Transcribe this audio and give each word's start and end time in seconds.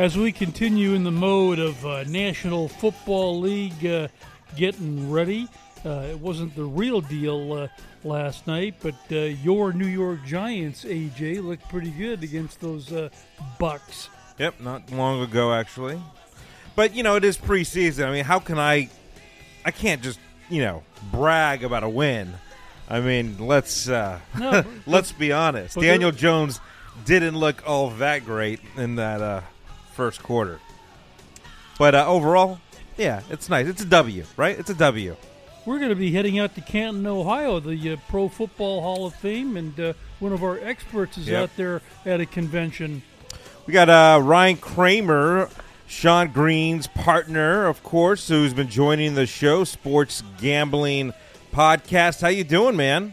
As 0.00 0.16
we 0.16 0.32
continue 0.32 0.94
in 0.94 1.04
the 1.04 1.10
mode 1.10 1.58
of 1.58 1.84
uh, 1.84 2.04
National 2.04 2.68
Football 2.68 3.38
League 3.38 3.84
uh, 3.84 4.08
getting 4.56 5.10
ready, 5.10 5.46
uh, 5.84 6.06
it 6.08 6.18
wasn't 6.18 6.56
the 6.56 6.64
real 6.64 7.02
deal 7.02 7.52
uh, 7.52 7.68
last 8.02 8.46
night, 8.46 8.76
but 8.80 8.94
uh, 9.12 9.16
your 9.16 9.74
New 9.74 9.86
York 9.86 10.24
Giants, 10.24 10.84
AJ, 10.86 11.44
looked 11.44 11.68
pretty 11.68 11.90
good 11.90 12.22
against 12.22 12.62
those 12.62 12.90
uh, 12.90 13.10
Bucks. 13.58 14.08
Yep, 14.38 14.60
not 14.60 14.90
long 14.90 15.20
ago 15.20 15.52
actually. 15.52 16.00
But 16.74 16.94
you 16.94 17.02
know, 17.02 17.16
it 17.16 17.24
is 17.24 17.36
preseason. 17.36 18.06
I 18.06 18.10
mean, 18.10 18.24
how 18.24 18.38
can 18.38 18.58
I? 18.58 18.88
I 19.66 19.70
can't 19.70 20.00
just 20.00 20.18
you 20.48 20.62
know 20.62 20.82
brag 21.12 21.62
about 21.62 21.82
a 21.82 21.90
win. 21.90 22.32
I 22.88 23.00
mean, 23.00 23.36
let's 23.38 23.86
uh, 23.86 24.18
No, 24.38 24.64
let's 24.86 25.12
be 25.12 25.30
honest. 25.30 25.78
Daniel 25.78 26.10
Jones 26.10 26.58
didn't 27.04 27.36
look 27.36 27.68
all 27.68 27.90
that 27.90 28.24
great 28.24 28.60
in 28.78 28.94
that 28.94 29.20
uh, 29.20 29.42
first 30.00 30.22
quarter. 30.22 30.58
But 31.78 31.94
uh, 31.94 32.06
overall, 32.06 32.58
yeah, 32.96 33.20
it's 33.28 33.50
nice. 33.50 33.66
It's 33.66 33.82
a 33.82 33.84
W, 33.84 34.24
right? 34.38 34.58
It's 34.58 34.70
a 34.70 34.74
W. 34.74 35.14
We're 35.66 35.76
going 35.76 35.90
to 35.90 35.94
be 35.94 36.10
heading 36.10 36.38
out 36.38 36.54
to 36.54 36.62
Canton, 36.62 37.06
Ohio, 37.06 37.60
the 37.60 37.92
uh, 37.92 37.96
Pro 38.08 38.30
Football 38.30 38.80
Hall 38.80 39.04
of 39.04 39.14
Fame, 39.16 39.58
and 39.58 39.78
uh, 39.78 39.92
one 40.18 40.32
of 40.32 40.42
our 40.42 40.58
experts 40.60 41.18
is 41.18 41.28
Yep. 41.28 41.42
out 41.42 41.56
there 41.58 41.82
at 42.06 42.18
a 42.18 42.24
convention. 42.24 43.02
We 43.66 43.74
got 43.74 43.90
uh, 43.90 44.22
Ryan 44.22 44.56
Kramer, 44.56 45.50
Sean 45.86 46.28
Green's 46.32 46.86
partner, 46.86 47.66
of 47.66 47.82
course, 47.82 48.26
who's 48.28 48.54
been 48.54 48.68
joining 48.70 49.16
the 49.16 49.26
show, 49.26 49.64
Sports 49.64 50.22
Gambling 50.40 51.12
Podcast. 51.52 52.22
How 52.22 52.28
you 52.28 52.42
doing, 52.44 52.74
man? 52.74 53.12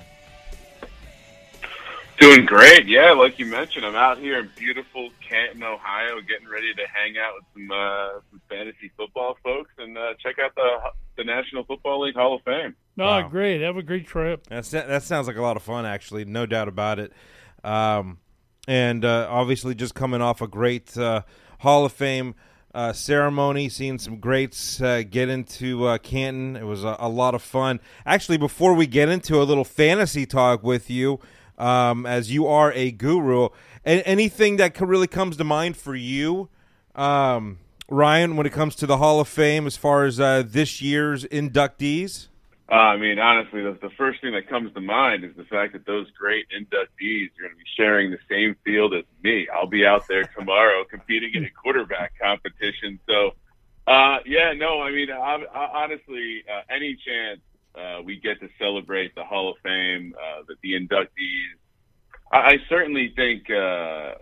Doing 2.19 2.45
great, 2.47 2.87
yeah. 2.87 3.11
Like 3.11 3.37
you 3.37 3.45
mentioned, 3.45 3.85
I'm 3.85 3.95
out 3.95 4.17
here 4.17 4.39
in 4.39 4.49
beautiful 4.55 5.11
Canton, 5.21 5.61
Ohio, 5.61 6.19
getting 6.21 6.47
ready 6.49 6.73
to 6.73 6.81
hang 6.91 7.15
out 7.19 7.33
with 7.35 7.43
some 7.53 7.69
uh, 7.71 8.09
some 8.31 8.41
fantasy 8.49 8.91
football 8.97 9.37
folks 9.43 9.69
and 9.77 9.95
uh, 9.97 10.13
check 10.19 10.37
out 10.43 10.55
the 10.55 10.77
the 11.17 11.23
National 11.23 11.63
Football 11.63 12.01
League 12.01 12.15
Hall 12.15 12.33
of 12.35 12.41
Fame. 12.43 12.75
Oh, 12.99 13.03
Wow. 13.03 13.27
great. 13.29 13.61
Have 13.61 13.77
a 13.77 13.83
great 13.83 14.07
trip. 14.07 14.47
That's, 14.49 14.71
that 14.71 15.03
sounds 15.03 15.27
like 15.27 15.35
a 15.37 15.41
lot 15.41 15.57
of 15.57 15.63
fun, 15.63 15.85
actually, 15.85 16.25
no 16.25 16.45
doubt 16.47 16.67
about 16.67 16.97
it. 16.99 17.11
Um, 17.63 18.17
and 18.67 19.05
uh, 19.05 19.27
obviously, 19.29 19.75
just 19.75 19.93
coming 19.93 20.21
off 20.21 20.41
a 20.41 20.47
great 20.47 20.97
uh, 20.97 21.21
Hall 21.59 21.85
of 21.85 21.91
Fame 21.93 22.33
uh, 22.73 22.93
ceremony, 22.93 23.69
seeing 23.69 23.99
some 23.99 24.19
greats 24.19 24.81
uh, 24.81 25.03
get 25.07 25.29
into 25.29 25.85
uh, 25.85 25.97
Canton. 25.99 26.55
It 26.55 26.65
was 26.65 26.83
a, 26.83 26.95
a 26.99 27.09
lot 27.09 27.35
of 27.35 27.43
fun. 27.43 27.79
Actually, 28.07 28.37
before 28.39 28.73
we 28.73 28.87
get 28.87 29.07
into 29.09 29.39
a 29.39 29.43
little 29.43 29.63
fantasy 29.63 30.25
talk 30.25 30.63
with 30.63 30.89
you, 30.89 31.19
um, 31.57 32.05
as 32.05 32.31
you 32.31 32.47
are 32.47 32.71
a 32.73 32.91
guru, 32.91 33.49
a- 33.85 34.07
anything 34.07 34.57
that 34.57 34.79
really 34.79 35.07
comes 35.07 35.37
to 35.37 35.43
mind 35.43 35.77
for 35.77 35.95
you, 35.95 36.49
um, 36.95 37.59
Ryan, 37.89 38.35
when 38.35 38.45
it 38.45 38.53
comes 38.53 38.75
to 38.77 38.85
the 38.85 38.97
Hall 38.97 39.19
of 39.19 39.27
Fame, 39.27 39.65
as 39.65 39.77
far 39.77 40.05
as 40.05 40.19
uh, 40.19 40.43
this 40.45 40.81
year's 40.81 41.23
inductees? 41.25 42.27
Uh, 42.69 42.75
I 42.75 42.97
mean, 42.97 43.17
honestly, 43.17 43.63
the, 43.63 43.77
the 43.81 43.89
first 43.91 44.19
thing 44.19 44.33
that 44.33 44.49
comes 44.49 44.73
to 44.73 44.81
mind 44.81 45.23
is 45.23 45.33
the 45.37 45.45
fact 45.45 45.71
that 45.71 45.85
those 45.85 46.07
great 46.11 46.47
inductees 46.49 47.29
are 47.37 47.43
going 47.43 47.53
to 47.53 47.57
be 47.57 47.63
sharing 47.77 48.11
the 48.11 48.19
same 48.29 48.57
field 48.65 48.93
as 48.93 49.05
me. 49.23 49.47
I'll 49.53 49.67
be 49.67 49.85
out 49.85 50.05
there 50.09 50.25
tomorrow 50.25 50.83
competing 50.89 51.33
in 51.33 51.45
a 51.45 51.49
quarterback 51.49 52.13
competition. 52.21 52.99
So, 53.07 53.35
uh, 53.87 54.17
yeah, 54.25 54.51
no, 54.51 54.81
I 54.81 54.91
mean, 54.91 55.09
I, 55.09 55.45
I, 55.53 55.83
honestly, 55.83 56.43
uh, 56.53 56.61
any 56.69 56.95
chance 56.95 57.39
uh, 57.77 58.01
we 58.03 58.19
get 58.19 58.39
to 58.39 58.49
celebrate 58.59 59.13
the 59.15 59.23
Hall 59.23 59.49
of 59.49 59.57
Fame, 59.63 60.13
uh, 60.17 60.43
the, 60.47 60.55
the 60.63 60.73
inductees, 60.73 61.57
I, 62.31 62.37
I 62.37 62.57
certainly 62.69 63.13
think. 63.15 63.49
Uh, 63.49 64.15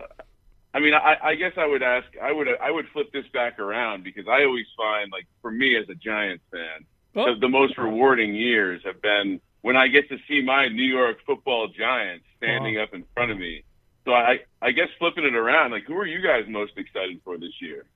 I 0.74 0.80
mean, 0.80 0.92
I, 0.92 1.16
I 1.22 1.34
guess 1.36 1.52
I 1.56 1.66
would 1.66 1.82
ask, 1.82 2.06
I 2.22 2.30
would, 2.32 2.48
I 2.62 2.70
would 2.70 2.84
flip 2.92 3.10
this 3.10 3.24
back 3.32 3.58
around 3.58 4.04
because 4.04 4.26
I 4.28 4.44
always 4.44 4.66
find, 4.76 5.10
like, 5.10 5.26
for 5.40 5.50
me 5.50 5.74
as 5.76 5.88
a 5.88 5.94
Giants 5.94 6.44
fan, 6.52 6.84
Oh, 7.16 7.32
the, 7.34 7.40
the 7.40 7.48
most 7.48 7.78
rewarding 7.78 8.34
years 8.34 8.82
have 8.84 9.00
been 9.00 9.40
when 9.62 9.74
I 9.74 9.88
get 9.88 10.08
to 10.10 10.18
see 10.28 10.42
my 10.42 10.68
New 10.68 10.84
York 10.84 11.16
Football 11.26 11.68
Giants 11.68 12.26
standing 12.36 12.78
up 12.78 12.92
in 12.92 13.04
front 13.14 13.30
of 13.32 13.38
me. 13.38 13.64
So 14.04 14.12
I, 14.12 14.40
I 14.60 14.70
guess 14.70 14.88
flipping 14.98 15.24
it 15.24 15.34
around, 15.34 15.70
like, 15.70 15.84
who 15.86 15.96
are 15.96 16.06
you 16.06 16.22
guys 16.22 16.44
most 16.46 16.72
excited 16.76 17.20
for 17.24 17.38
this 17.38 17.54
year? 17.60 17.86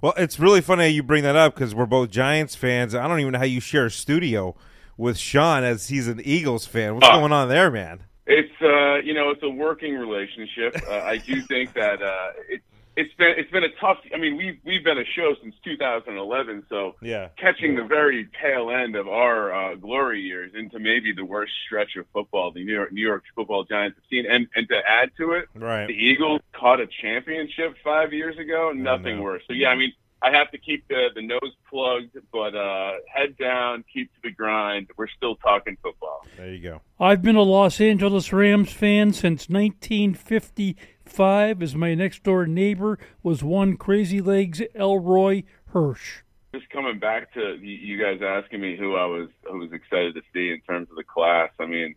Well, 0.00 0.14
it's 0.16 0.40
really 0.40 0.62
funny 0.62 0.88
you 0.88 1.02
bring 1.02 1.22
that 1.22 1.36
up 1.36 1.54
because 1.54 1.74
we're 1.74 1.86
both 1.86 2.10
Giants 2.10 2.54
fans. 2.54 2.94
I 2.94 3.06
don't 3.06 3.20
even 3.20 3.32
know 3.32 3.38
how 3.38 3.44
you 3.44 3.60
share 3.60 3.86
a 3.86 3.90
studio 3.90 4.56
with 4.96 5.18
Sean 5.18 5.64
as 5.64 5.88
he's 5.88 6.08
an 6.08 6.20
Eagles 6.24 6.66
fan. 6.66 6.94
What's 6.94 7.08
Uh, 7.08 7.18
going 7.18 7.32
on 7.32 7.48
there, 7.48 7.70
man? 7.70 8.00
It's 8.26 8.52
uh, 8.62 8.96
you 9.04 9.14
know, 9.14 9.30
it's 9.30 9.42
a 9.42 9.50
working 9.50 9.94
relationship. 9.94 10.76
Uh, 10.88 11.00
I 11.00 11.18
do 11.18 11.40
think 11.42 11.72
that 11.74 12.00
uh, 12.02 12.30
it, 12.48 12.60
it's 12.94 13.12
been 13.14 13.34
it's 13.36 13.50
been 13.50 13.64
a 13.64 13.74
tough. 13.80 13.98
I 14.14 14.18
mean, 14.18 14.36
we've 14.36 14.58
we've 14.64 14.84
been 14.84 14.98
a 14.98 15.04
show 15.16 15.34
since 15.42 15.54
2011, 15.64 16.64
so 16.68 16.94
Yeah. 17.02 17.28
catching 17.36 17.74
the 17.74 17.82
very 17.84 18.28
tail 18.40 18.70
end 18.70 18.94
of 18.96 19.08
our 19.08 19.52
uh, 19.52 19.74
glory 19.74 20.20
years 20.20 20.52
into 20.54 20.78
maybe 20.78 21.12
the 21.12 21.24
worst 21.24 21.52
stretch 21.66 21.96
of 21.96 22.06
football 22.12 22.52
the 22.52 22.62
New 22.64 22.72
York 22.74 22.92
New 22.92 23.00
York 23.04 23.24
Football 23.34 23.64
Giants 23.64 23.96
have 23.98 24.04
seen, 24.08 24.30
and 24.30 24.46
and 24.54 24.68
to 24.68 24.76
add 24.88 25.10
to 25.16 25.32
it, 25.32 25.48
Right. 25.54 25.86
the 25.88 25.94
Eagles 25.94 26.42
caught 26.52 26.80
a 26.80 26.86
championship 26.86 27.74
five 27.82 28.12
years 28.12 28.38
ago. 28.38 28.72
Nothing 28.72 29.20
worse. 29.20 29.42
So 29.48 29.52
yeah, 29.54 29.68
I 29.70 29.74
mean, 29.74 29.92
I 30.22 30.30
have 30.30 30.50
to 30.52 30.58
keep 30.58 30.86
the 30.88 31.08
the 31.14 31.22
nose 31.22 31.52
plugged, 31.68 32.16
but 32.32 32.54
uh, 32.54 32.92
head 33.12 33.36
down, 33.36 33.84
keep 33.92 34.12
to 34.14 34.20
the 34.22 34.30
grind. 34.30 34.88
We're 34.96 35.08
still 35.08 35.34
talking 35.36 35.76
football. 35.82 36.24
There 36.36 36.52
you 36.52 36.62
go. 36.62 36.80
I've 37.00 37.22
been 37.22 37.36
a 37.36 37.42
Los 37.42 37.80
Angeles 37.80 38.32
Rams 38.32 38.72
fan 38.72 39.12
since 39.12 39.48
1955, 39.48 41.62
as 41.62 41.74
my 41.74 41.94
next 41.94 42.22
door 42.22 42.46
neighbor 42.46 42.98
was 43.22 43.42
one 43.42 43.76
Crazy 43.76 44.20
Legs 44.20 44.62
Elroy 44.74 45.42
Hirsch. 45.66 46.20
Just 46.54 46.70
coming 46.70 47.00
back 47.00 47.32
to 47.34 47.56
you 47.60 48.00
guys 48.00 48.20
asking 48.22 48.60
me 48.60 48.76
who 48.76 48.94
I 48.94 49.06
was 49.06 49.28
who 49.44 49.58
was 49.58 49.72
excited 49.72 50.14
to 50.14 50.22
see 50.32 50.50
in 50.50 50.60
terms 50.60 50.88
of 50.90 50.96
the 50.96 51.04
class. 51.04 51.50
I 51.58 51.66
mean, 51.66 51.96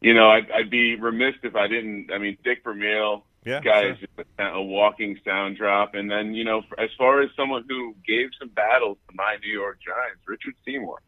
you 0.00 0.14
know, 0.14 0.30
I'd, 0.30 0.50
I'd 0.50 0.70
be 0.70 0.96
remiss 0.96 1.34
if 1.42 1.54
I 1.54 1.66
didn't. 1.66 2.10
I 2.12 2.18
mean, 2.18 2.38
Dick 2.44 2.62
Vermeil, 2.64 3.24
Yeah. 3.48 3.60
guy 3.60 3.82
sure. 3.82 3.90
is 3.92 4.26
a, 4.38 4.44
a 4.44 4.62
walking 4.62 5.18
sound 5.24 5.56
drop. 5.56 5.94
And 5.94 6.10
then, 6.10 6.34
you 6.34 6.44
know, 6.44 6.62
as 6.78 6.90
far 6.96 7.22
as 7.22 7.30
someone 7.36 7.64
who 7.68 7.94
gave 8.06 8.30
some 8.38 8.48
battles 8.48 8.98
to 9.08 9.14
my 9.14 9.36
New 9.42 9.52
York 9.52 9.78
Giants, 9.84 10.20
Richard 10.26 10.54
Seymour, 10.64 11.00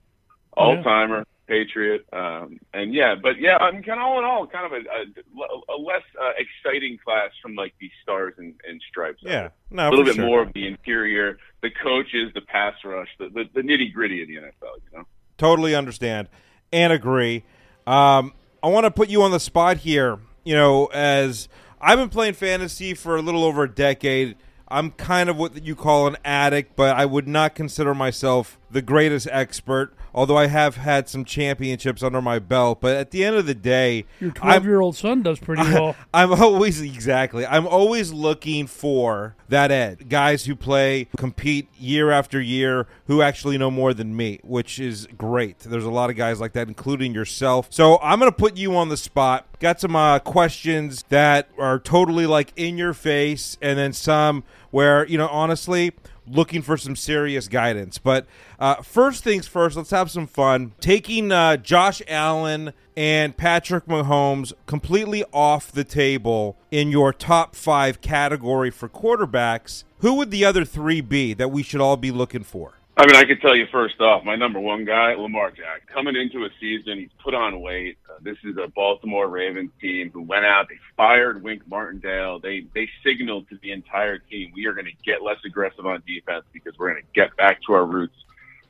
all 0.54 0.82
timer, 0.82 1.24
Patriot, 1.46 2.06
um, 2.12 2.60
and 2.72 2.94
yeah, 2.94 3.14
but 3.20 3.40
yeah, 3.40 3.56
I 3.56 3.72
mean, 3.72 3.82
kind 3.82 4.00
of 4.00 4.06
all 4.06 4.18
in 4.18 4.24
all, 4.24 4.46
kind 4.46 4.66
of 4.66 4.72
a, 4.72 4.76
a, 4.76 5.74
a 5.74 5.78
less 5.78 6.02
uh, 6.20 6.30
exciting 6.38 6.98
class 7.04 7.30
from 7.42 7.56
like 7.56 7.74
the 7.80 7.90
stars 8.02 8.34
and, 8.38 8.54
and 8.68 8.80
stripes. 8.88 9.18
Yeah. 9.20 9.48
No, 9.70 9.88
a 9.88 9.90
little 9.90 10.04
bit 10.04 10.14
sure. 10.14 10.26
more 10.26 10.42
of 10.42 10.52
the 10.52 10.66
interior, 10.66 11.38
the 11.62 11.70
coaches, 11.70 12.32
the 12.34 12.40
pass 12.40 12.74
rush, 12.84 13.08
the, 13.18 13.28
the, 13.28 13.44
the 13.52 13.62
nitty 13.62 13.92
gritty 13.92 14.22
of 14.22 14.28
the 14.28 14.36
NFL. 14.36 14.76
You 14.92 14.98
know. 14.98 15.04
Totally 15.38 15.74
understand 15.74 16.28
and 16.72 16.92
agree. 16.92 17.44
Um, 17.86 18.32
I 18.62 18.68
want 18.68 18.84
to 18.84 18.90
put 18.90 19.08
you 19.08 19.22
on 19.22 19.30
the 19.30 19.40
spot 19.40 19.78
here. 19.78 20.18
You 20.44 20.54
know, 20.54 20.86
as 20.86 21.48
I've 21.80 21.98
been 21.98 22.10
playing 22.10 22.34
fantasy 22.34 22.92
for 22.92 23.16
a 23.16 23.22
little 23.22 23.42
over 23.42 23.62
a 23.62 23.70
decade. 23.70 24.36
I'm 24.68 24.90
kind 24.90 25.30
of 25.30 25.36
what 25.36 25.64
you 25.64 25.74
call 25.74 26.06
an 26.06 26.18
addict, 26.24 26.76
but 26.76 26.94
I 26.94 27.06
would 27.06 27.26
not 27.26 27.54
consider 27.54 27.94
myself 27.94 28.58
the 28.70 28.82
greatest 28.82 29.28
expert, 29.30 29.92
although 30.14 30.36
I 30.38 30.46
have 30.46 30.76
had 30.76 31.08
some 31.08 31.24
championships 31.24 32.02
under 32.02 32.22
my 32.22 32.38
belt. 32.38 32.80
But 32.80 32.96
at 32.96 33.10
the 33.10 33.24
end 33.24 33.36
of 33.36 33.46
the 33.46 33.54
day, 33.54 34.04
Your 34.20 34.30
I'm- 34.42 34.62
12 34.62 34.64
year 34.64 34.80
old 34.80 34.96
son 34.96 35.22
does 35.22 35.38
pretty 35.38 35.62
well. 35.72 35.96
I'm 36.14 36.32
always 36.32 36.80
exactly. 36.80 37.44
I'm 37.46 37.66
always 37.66 38.12
looking 38.12 38.66
for 38.66 39.34
that 39.48 39.70
edge. 39.72 40.08
Guys 40.08 40.44
who 40.44 40.54
play, 40.54 41.08
compete 41.16 41.68
year 41.78 42.10
after 42.10 42.40
year, 42.40 42.86
who 43.06 43.22
actually 43.22 43.58
know 43.58 43.70
more 43.70 43.92
than 43.92 44.16
me, 44.16 44.38
which 44.44 44.78
is 44.78 45.08
great. 45.18 45.58
There's 45.60 45.84
a 45.84 45.90
lot 45.90 46.10
of 46.10 46.16
guys 46.16 46.40
like 46.40 46.52
that, 46.52 46.68
including 46.68 47.12
yourself. 47.14 47.66
So 47.70 47.98
I'm 48.00 48.20
going 48.20 48.30
to 48.30 48.36
put 48.36 48.56
you 48.56 48.76
on 48.76 48.88
the 48.88 48.96
spot. 48.96 49.46
Got 49.58 49.80
some 49.80 49.96
uh, 49.96 50.20
questions 50.20 51.04
that 51.08 51.48
are 51.58 51.78
totally 51.78 52.26
like 52.26 52.52
in 52.56 52.78
your 52.78 52.94
face, 52.94 53.58
and 53.60 53.78
then 53.78 53.92
some 53.92 54.44
where 54.70 55.06
you 55.06 55.18
know, 55.18 55.28
honestly. 55.28 55.92
Looking 56.30 56.62
for 56.62 56.76
some 56.76 56.96
serious 56.96 57.48
guidance. 57.48 57.98
But 57.98 58.26
uh, 58.58 58.76
first 58.76 59.24
things 59.24 59.46
first, 59.46 59.76
let's 59.76 59.90
have 59.90 60.10
some 60.10 60.26
fun. 60.26 60.72
Taking 60.80 61.32
uh, 61.32 61.56
Josh 61.56 62.00
Allen 62.06 62.72
and 62.96 63.36
Patrick 63.36 63.86
Mahomes 63.86 64.52
completely 64.66 65.24
off 65.32 65.72
the 65.72 65.84
table 65.84 66.56
in 66.70 66.90
your 66.90 67.12
top 67.12 67.56
five 67.56 68.00
category 68.00 68.70
for 68.70 68.88
quarterbacks, 68.88 69.84
who 69.98 70.14
would 70.14 70.30
the 70.30 70.44
other 70.44 70.64
three 70.64 71.00
be 71.00 71.34
that 71.34 71.50
we 71.50 71.62
should 71.62 71.80
all 71.80 71.96
be 71.96 72.10
looking 72.10 72.44
for? 72.44 72.79
I 73.00 73.06
mean, 73.06 73.16
I 73.16 73.24
can 73.24 73.40
tell 73.40 73.56
you 73.56 73.66
first 73.72 73.98
off, 74.02 74.24
my 74.24 74.36
number 74.36 74.60
one 74.60 74.84
guy, 74.84 75.14
Lamar 75.14 75.50
Jackson, 75.52 75.88
coming 75.90 76.16
into 76.16 76.44
a 76.44 76.50
season, 76.60 76.98
he's 76.98 77.08
put 77.24 77.32
on 77.32 77.62
weight. 77.62 77.96
Uh, 78.06 78.18
this 78.20 78.36
is 78.44 78.58
a 78.58 78.68
Baltimore 78.68 79.26
Ravens 79.26 79.70
team 79.80 80.10
who 80.12 80.20
went 80.20 80.44
out, 80.44 80.68
they 80.68 80.76
fired 80.98 81.42
Wink 81.42 81.62
Martindale. 81.66 82.40
They 82.40 82.66
they 82.74 82.90
signaled 83.02 83.48
to 83.48 83.56
the 83.62 83.72
entire 83.72 84.18
team, 84.18 84.52
we 84.54 84.66
are 84.66 84.74
going 84.74 84.84
to 84.84 84.92
get 85.02 85.22
less 85.22 85.38
aggressive 85.46 85.86
on 85.86 86.02
defense 86.06 86.44
because 86.52 86.74
we're 86.78 86.90
going 86.90 87.02
to 87.02 87.08
get 87.14 87.34
back 87.38 87.62
to 87.68 87.72
our 87.72 87.86
roots, 87.86 88.22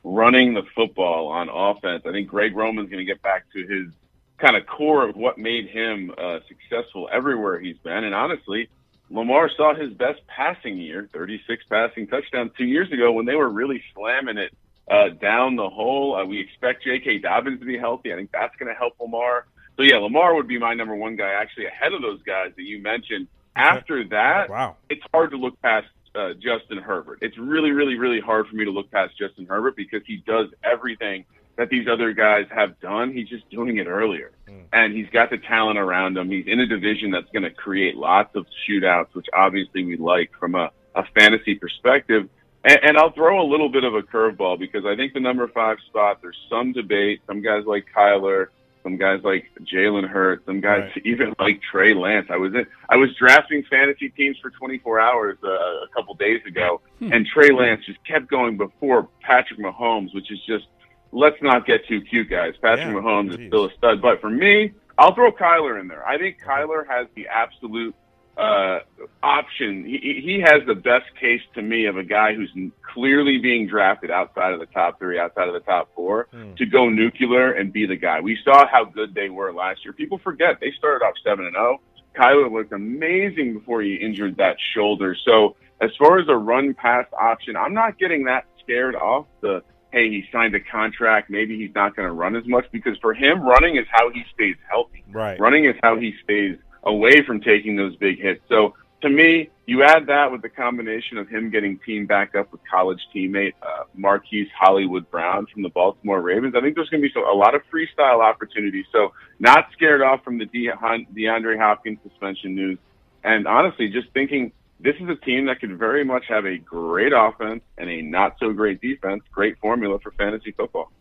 running 0.05 0.53
the 0.53 0.63
football 0.75 1.27
on 1.27 1.49
offense. 1.49 2.03
I 2.05 2.13
think 2.13 2.29
Greg 2.29 2.55
Roman's 2.55 2.89
going 2.89 3.05
to 3.05 3.11
get 3.13 3.21
back 3.21 3.51
to 3.51 3.67
his 3.67 3.91
kind 4.37 4.55
of 4.55 4.65
core 4.65 5.09
of 5.09 5.17
what 5.17 5.39
made 5.39 5.67
him 5.67 6.09
uh, 6.17 6.39
successful 6.47 7.09
everywhere 7.11 7.59
he's 7.59 7.77
been. 7.79 8.05
And 8.05 8.15
honestly, 8.15 8.69
Lamar 9.11 9.49
saw 9.55 9.75
his 9.75 9.91
best 9.93 10.21
passing 10.27 10.77
year, 10.77 11.09
36 11.13 11.63
passing 11.69 12.07
touchdowns, 12.07 12.51
two 12.57 12.65
years 12.65 12.91
ago 12.91 13.11
when 13.11 13.25
they 13.25 13.35
were 13.35 13.49
really 13.49 13.83
slamming 13.93 14.37
it 14.37 14.53
uh, 14.89 15.09
down 15.21 15.55
the 15.55 15.69
hole. 15.69 16.15
Uh, 16.15 16.25
we 16.25 16.39
expect 16.39 16.83
J.K. 16.83 17.19
Dobbins 17.19 17.59
to 17.59 17.65
be 17.65 17.77
healthy. 17.77 18.13
I 18.13 18.15
think 18.15 18.31
that's 18.31 18.55
going 18.57 18.71
to 18.71 18.77
help 18.77 18.93
Lamar. 18.99 19.45
So 19.77 19.83
yeah, 19.83 19.97
Lamar 19.97 20.35
would 20.35 20.47
be 20.47 20.57
my 20.59 20.73
number 20.73 20.95
one 20.95 21.15
guy, 21.15 21.31
actually 21.31 21.65
ahead 21.65 21.93
of 21.93 22.01
those 22.01 22.21
guys 22.23 22.51
that 22.55 22.63
you 22.63 22.81
mentioned. 22.81 23.27
After 23.55 24.03
that, 24.09 24.49
Wow. 24.49 24.77
it's 24.89 25.03
hard 25.13 25.31
to 25.31 25.37
look 25.37 25.61
past 25.61 25.87
uh, 26.15 26.33
Justin 26.33 26.77
Herbert. 26.77 27.19
It's 27.21 27.37
really, 27.37 27.71
really, 27.71 27.95
really 27.97 28.19
hard 28.21 28.47
for 28.47 28.55
me 28.55 28.65
to 28.65 28.71
look 28.71 28.89
past 28.91 29.17
Justin 29.17 29.45
Herbert 29.45 29.75
because 29.75 30.01
he 30.05 30.23
does 30.25 30.47
everything 30.63 31.25
that 31.61 31.69
these 31.69 31.87
other 31.87 32.11
guys 32.11 32.45
have 32.49 32.79
done. 32.79 33.13
He's 33.13 33.29
just 33.29 33.47
doing 33.51 33.77
it 33.77 33.85
earlier, 33.85 34.31
and 34.73 34.95
he's 34.95 35.07
got 35.13 35.29
the 35.29 35.37
talent 35.37 35.77
around 35.77 36.17
him. 36.17 36.27
He's 36.31 36.45
in 36.47 36.59
a 36.59 36.65
division 36.65 37.11
that's 37.11 37.29
going 37.31 37.43
to 37.43 37.51
create 37.51 37.95
lots 37.95 38.35
of 38.35 38.47
shootouts, 38.67 39.09
which 39.13 39.27
obviously 39.31 39.85
we 39.85 39.95
like 39.95 40.31
from 40.39 40.55
a, 40.55 40.71
a 40.95 41.03
fantasy 41.17 41.53
perspective. 41.53 42.27
And, 42.63 42.79
and 42.83 42.97
I'll 42.97 43.11
throw 43.11 43.39
a 43.39 43.47
little 43.47 43.69
bit 43.69 43.83
of 43.83 43.93
a 43.93 44.01
curveball 44.01 44.57
because 44.57 44.85
I 44.87 44.95
think 44.95 45.13
the 45.13 45.19
number 45.19 45.47
five 45.49 45.77
spot, 45.87 46.17
there's 46.23 46.37
some 46.49 46.73
debate. 46.73 47.21
Some 47.27 47.43
guys 47.43 47.63
like 47.67 47.85
Kyler, 47.95 48.47
some 48.81 48.97
guys 48.97 49.19
like 49.23 49.45
Jalen 49.71 50.07
Hurts, 50.09 50.43
some 50.47 50.61
guys 50.61 50.89
Right. 50.95 51.05
even 51.05 51.35
like 51.37 51.61
Trey 51.71 51.93
Lance. 51.93 52.25
I 52.31 52.37
was 52.37 52.55
in, 52.55 52.65
I 52.89 52.97
was 52.97 53.09
drafting 53.19 53.61
fantasy 53.69 54.09
teams 54.09 54.35
for 54.41 54.49
24 54.49 54.99
hours 54.99 55.37
uh, 55.43 55.47
a 55.49 55.87
couple 55.95 56.15
days 56.15 56.41
ago, 56.47 56.81
and 56.99 57.23
Trey 57.31 57.51
Lance 57.51 57.85
just 57.85 57.99
kept 58.07 58.27
going 58.29 58.57
before 58.57 59.07
Patrick 59.21 59.59
Mahomes, 59.59 60.15
which 60.15 60.31
is 60.31 60.39
just 60.47 60.65
let's 61.11 61.41
not 61.41 61.65
get 61.65 61.85
too 61.87 62.01
cute, 62.01 62.29
guys. 62.29 62.53
Patrick 62.61 62.87
Yeah, 62.87 62.93
Mahomes 62.93 63.31
geez. 63.31 63.39
is 63.41 63.47
still 63.47 63.65
a 63.65 63.73
stud, 63.77 64.01
but 64.01 64.21
for 64.21 64.29
me, 64.29 64.71
I'll 64.97 65.13
throw 65.15 65.31
Kyler 65.31 65.79
in 65.79 65.87
there. 65.87 66.05
I 66.07 66.17
think 66.17 66.41
Kyler 66.41 66.85
has 66.87 67.07
the 67.15 67.27
absolute 67.27 67.95
uh, 68.37 68.79
option. 69.23 69.83
He, 69.85 70.21
he 70.23 70.41
has 70.43 70.61
the 70.65 70.75
best 70.75 71.05
case 71.19 71.41
to 71.55 71.61
me 71.61 71.85
of 71.85 71.97
a 71.97 72.03
guy 72.03 72.33
who's 72.33 72.51
clearly 72.93 73.37
being 73.37 73.67
drafted 73.67 74.09
outside 74.11 74.53
of 74.53 74.59
the 74.59 74.65
top 74.67 74.99
three, 74.99 75.19
outside 75.19 75.47
of 75.47 75.53
the 75.53 75.59
top 75.61 75.89
four, 75.95 76.27
Hmm. 76.31 76.53
to 76.55 76.65
go 76.65 76.89
nuclear 76.89 77.51
and 77.53 77.71
be 77.73 77.85
the 77.85 77.95
guy. 77.95 78.19
We 78.21 78.37
saw 78.43 78.65
how 78.67 78.85
good 78.85 79.13
they 79.13 79.29
were 79.29 79.53
last 79.53 79.83
year. 79.83 79.93
People 79.93 80.17
forget 80.19 80.59
they 80.59 80.71
started 80.77 81.05
off 81.05 81.13
seven 81.23 81.45
and 81.45 81.53
zero. 81.55 81.81
Kyler 82.15 82.51
looked 82.51 82.73
amazing 82.73 83.53
before 83.53 83.81
he 83.81 83.95
injured 83.95 84.37
that 84.37 84.57
shoulder. 84.73 85.15
So 85.25 85.55
as 85.81 85.89
far 85.97 86.19
as 86.19 86.27
a 86.27 86.35
run 86.35 86.73
pass 86.73 87.05
option, 87.19 87.55
I'm 87.55 87.73
not 87.73 87.97
getting 87.97 88.25
that 88.25 88.45
scared 88.61 88.95
off 88.95 89.27
the 89.41 89.61
hey 89.91 90.09
he 90.09 90.23
signed 90.31 90.55
a 90.55 90.59
contract. 90.59 91.29
Maybe 91.29 91.57
he's 91.57 91.73
not 91.75 91.95
going 91.95 92.07
to 92.07 92.13
run 92.13 92.35
as 92.35 92.45
much 92.45 92.65
because 92.71 92.97
for 93.01 93.13
him 93.13 93.41
running 93.41 93.77
is 93.77 93.85
how 93.91 94.09
he 94.11 94.23
stays 94.33 94.55
healthy. 94.69 95.03
Right. 95.11 95.39
Running 95.39 95.65
is 95.65 95.75
how 95.83 95.97
he 95.97 96.13
stays 96.23 96.57
away 96.83 97.23
from 97.25 97.41
taking 97.41 97.75
those 97.75 97.95
big 97.97 98.19
hits. 98.19 98.41
So 98.49 98.75
to 99.01 99.09
me, 99.09 99.49
you 99.65 99.83
add 99.83 100.05
that 100.07 100.31
with 100.31 100.41
the 100.41 100.49
combination 100.49 101.17
of 101.17 101.27
him 101.27 101.49
getting 101.49 101.79
teamed 101.85 102.07
back 102.07 102.35
up 102.35 102.51
with 102.51 102.61
college 102.69 102.99
teammate 103.15 103.53
uh, 103.61 103.85
Marquise 103.95 104.47
Hollywood 104.57 105.09
Brown 105.09 105.47
from 105.51 105.63
the 105.63 105.69
Baltimore 105.69 106.21
Ravens. 106.21 106.53
I 106.55 106.61
think 106.61 106.75
there's 106.75 106.89
going 106.89 107.01
to 107.01 107.07
be 107.07 107.13
some, 107.13 107.23
a 107.25 107.31
lot 107.31 107.55
of 107.55 107.61
freestyle 107.73 108.21
opportunities. 108.21 108.85
So 108.91 109.13
not 109.39 109.67
scared 109.73 110.01
off 110.01 110.23
from 110.23 110.37
the 110.37 110.45
De- 110.45 110.71
DeAndre 111.15 111.57
Hopkins 111.57 111.99
suspension 112.03 112.55
news, 112.55 112.77
and 113.23 113.47
honestly, 113.47 113.89
just 113.89 114.09
thinking 114.13 114.51
this 114.83 114.95
is 114.99 115.09
a 115.09 115.15
team 115.15 115.45
that 115.45 115.59
could 115.59 115.77
very 115.77 116.03
much 116.03 116.25
have 116.27 116.45
a 116.45 116.57
great 116.57 117.13
offense 117.13 117.61
and 117.77 117.89
a 117.89 118.01
not 118.01 118.37
so 118.39 118.51
great 118.51 118.81
defense. 118.81 119.23
Great 119.31 119.57
formula 119.59 119.99
for 119.99 120.11
fantasy 120.11 120.51
football. 120.51 120.91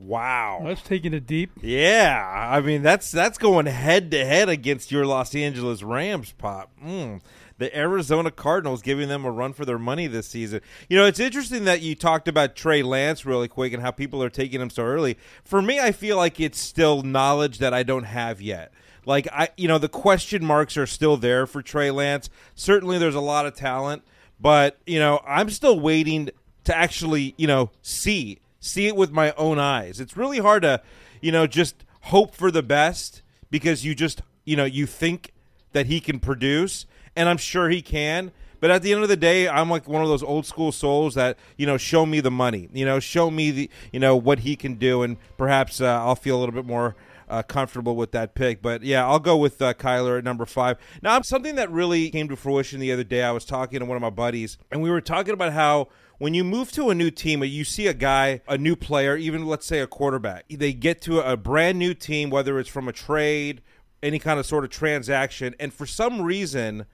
Wow. 0.00 0.62
That's 0.64 0.82
taking 0.82 1.12
it 1.12 1.26
deep. 1.26 1.50
Yeah, 1.60 2.48
I 2.50 2.60
mean 2.60 2.82
that's 2.82 3.10
that's 3.10 3.38
going 3.38 3.66
head 3.66 4.10
to 4.12 4.24
head 4.24 4.48
against 4.48 4.90
your 4.90 5.04
Los 5.04 5.34
Angeles 5.34 5.82
Rams, 5.82 6.32
pop. 6.32 6.70
Mm. 6.82 7.20
The 7.58 7.76
Arizona 7.76 8.30
Cardinals 8.30 8.80
giving 8.80 9.08
them 9.08 9.26
a 9.26 9.30
run 9.30 9.52
for 9.52 9.66
their 9.66 9.78
money 9.78 10.06
this 10.06 10.26
season. 10.26 10.62
You 10.88 10.96
know, 10.96 11.04
it's 11.04 11.20
interesting 11.20 11.64
that 11.64 11.82
you 11.82 11.94
talked 11.94 12.26
about 12.26 12.56
Trey 12.56 12.82
Lance 12.82 13.26
really 13.26 13.48
quick 13.48 13.74
and 13.74 13.82
how 13.82 13.90
people 13.90 14.22
are 14.22 14.30
taking 14.30 14.62
him 14.62 14.70
so 14.70 14.82
early. 14.82 15.18
For 15.44 15.60
me, 15.60 15.78
I 15.78 15.92
feel 15.92 16.16
like 16.16 16.40
it's 16.40 16.58
still 16.58 17.02
knowledge 17.02 17.58
that 17.58 17.74
I 17.74 17.82
don't 17.82 18.04
have 18.04 18.40
yet. 18.40 18.72
Like 19.06 19.28
I, 19.32 19.48
you 19.56 19.68
know, 19.68 19.78
the 19.78 19.88
question 19.88 20.44
marks 20.44 20.76
are 20.76 20.86
still 20.86 21.16
there 21.16 21.46
for 21.46 21.62
Trey 21.62 21.90
Lance. 21.90 22.30
Certainly, 22.54 22.98
there's 22.98 23.14
a 23.14 23.20
lot 23.20 23.46
of 23.46 23.54
talent, 23.54 24.02
but 24.40 24.78
you 24.86 24.98
know, 24.98 25.20
I'm 25.26 25.50
still 25.50 25.78
waiting 25.78 26.30
to 26.64 26.76
actually, 26.76 27.34
you 27.36 27.46
know, 27.46 27.70
see 27.82 28.38
see 28.60 28.86
it 28.86 28.96
with 28.96 29.10
my 29.10 29.32
own 29.32 29.58
eyes. 29.58 30.00
It's 30.00 30.16
really 30.16 30.38
hard 30.38 30.62
to, 30.62 30.82
you 31.20 31.32
know, 31.32 31.46
just 31.46 31.84
hope 32.02 32.34
for 32.34 32.50
the 32.50 32.62
best 32.62 33.22
because 33.50 33.84
you 33.84 33.94
just, 33.94 34.22
you 34.44 34.56
know, 34.56 34.64
you 34.64 34.86
think 34.86 35.32
that 35.72 35.86
he 35.86 36.00
can 36.00 36.20
produce, 36.20 36.86
and 37.16 37.28
I'm 37.28 37.38
sure 37.38 37.68
he 37.68 37.82
can. 37.82 38.32
But 38.60 38.70
at 38.70 38.82
the 38.82 38.92
end 38.92 39.02
of 39.02 39.08
the 39.08 39.16
day, 39.16 39.48
I'm 39.48 39.70
like 39.70 39.88
one 39.88 40.02
of 40.02 40.08
those 40.08 40.22
old 40.22 40.44
school 40.44 40.70
souls 40.70 41.14
that 41.14 41.38
you 41.56 41.66
know 41.66 41.78
show 41.78 42.04
me 42.04 42.20
the 42.20 42.30
money, 42.30 42.68
you 42.72 42.84
know, 42.84 43.00
show 43.00 43.30
me 43.30 43.50
the 43.50 43.70
you 43.90 43.98
know 43.98 44.16
what 44.16 44.40
he 44.40 44.54
can 44.54 44.74
do, 44.74 45.02
and 45.02 45.16
perhaps 45.38 45.80
uh, 45.80 45.86
I'll 45.86 46.14
feel 46.14 46.36
a 46.36 46.40
little 46.40 46.54
bit 46.54 46.66
more 46.66 46.94
uh, 47.30 47.42
comfortable 47.42 47.96
with 47.96 48.12
that 48.12 48.34
pick. 48.34 48.60
But 48.60 48.82
yeah, 48.82 49.06
I'll 49.06 49.20
go 49.20 49.36
with 49.36 49.62
uh, 49.62 49.72
Kyler 49.74 50.18
at 50.18 50.24
number 50.24 50.44
five. 50.44 50.76
Now, 51.00 51.20
something 51.22 51.54
that 51.54 51.70
really 51.70 52.10
came 52.10 52.28
to 52.28 52.36
fruition 52.36 52.80
the 52.80 52.92
other 52.92 53.04
day, 53.04 53.22
I 53.22 53.30
was 53.30 53.44
talking 53.44 53.78
to 53.78 53.86
one 53.86 53.96
of 53.96 54.02
my 54.02 54.10
buddies, 54.10 54.58
and 54.70 54.82
we 54.82 54.90
were 54.90 55.00
talking 55.00 55.32
about 55.32 55.52
how 55.52 55.88
when 56.18 56.34
you 56.34 56.44
move 56.44 56.70
to 56.72 56.90
a 56.90 56.94
new 56.94 57.10
team, 57.10 57.42
you 57.42 57.64
see 57.64 57.86
a 57.86 57.94
guy, 57.94 58.42
a 58.46 58.58
new 58.58 58.76
player, 58.76 59.16
even 59.16 59.46
let's 59.46 59.64
say 59.64 59.80
a 59.80 59.86
quarterback, 59.86 60.44
they 60.50 60.74
get 60.74 61.00
to 61.02 61.20
a 61.20 61.36
brand 61.36 61.78
new 61.78 61.94
team, 61.94 62.28
whether 62.28 62.58
it's 62.58 62.68
from 62.68 62.88
a 62.88 62.92
trade, 62.92 63.62
any 64.02 64.18
kind 64.18 64.38
of 64.38 64.44
sort 64.44 64.64
of 64.64 64.70
transaction, 64.70 65.54
and 65.58 65.72
for 65.72 65.86
some 65.86 66.20
reason, 66.20 66.84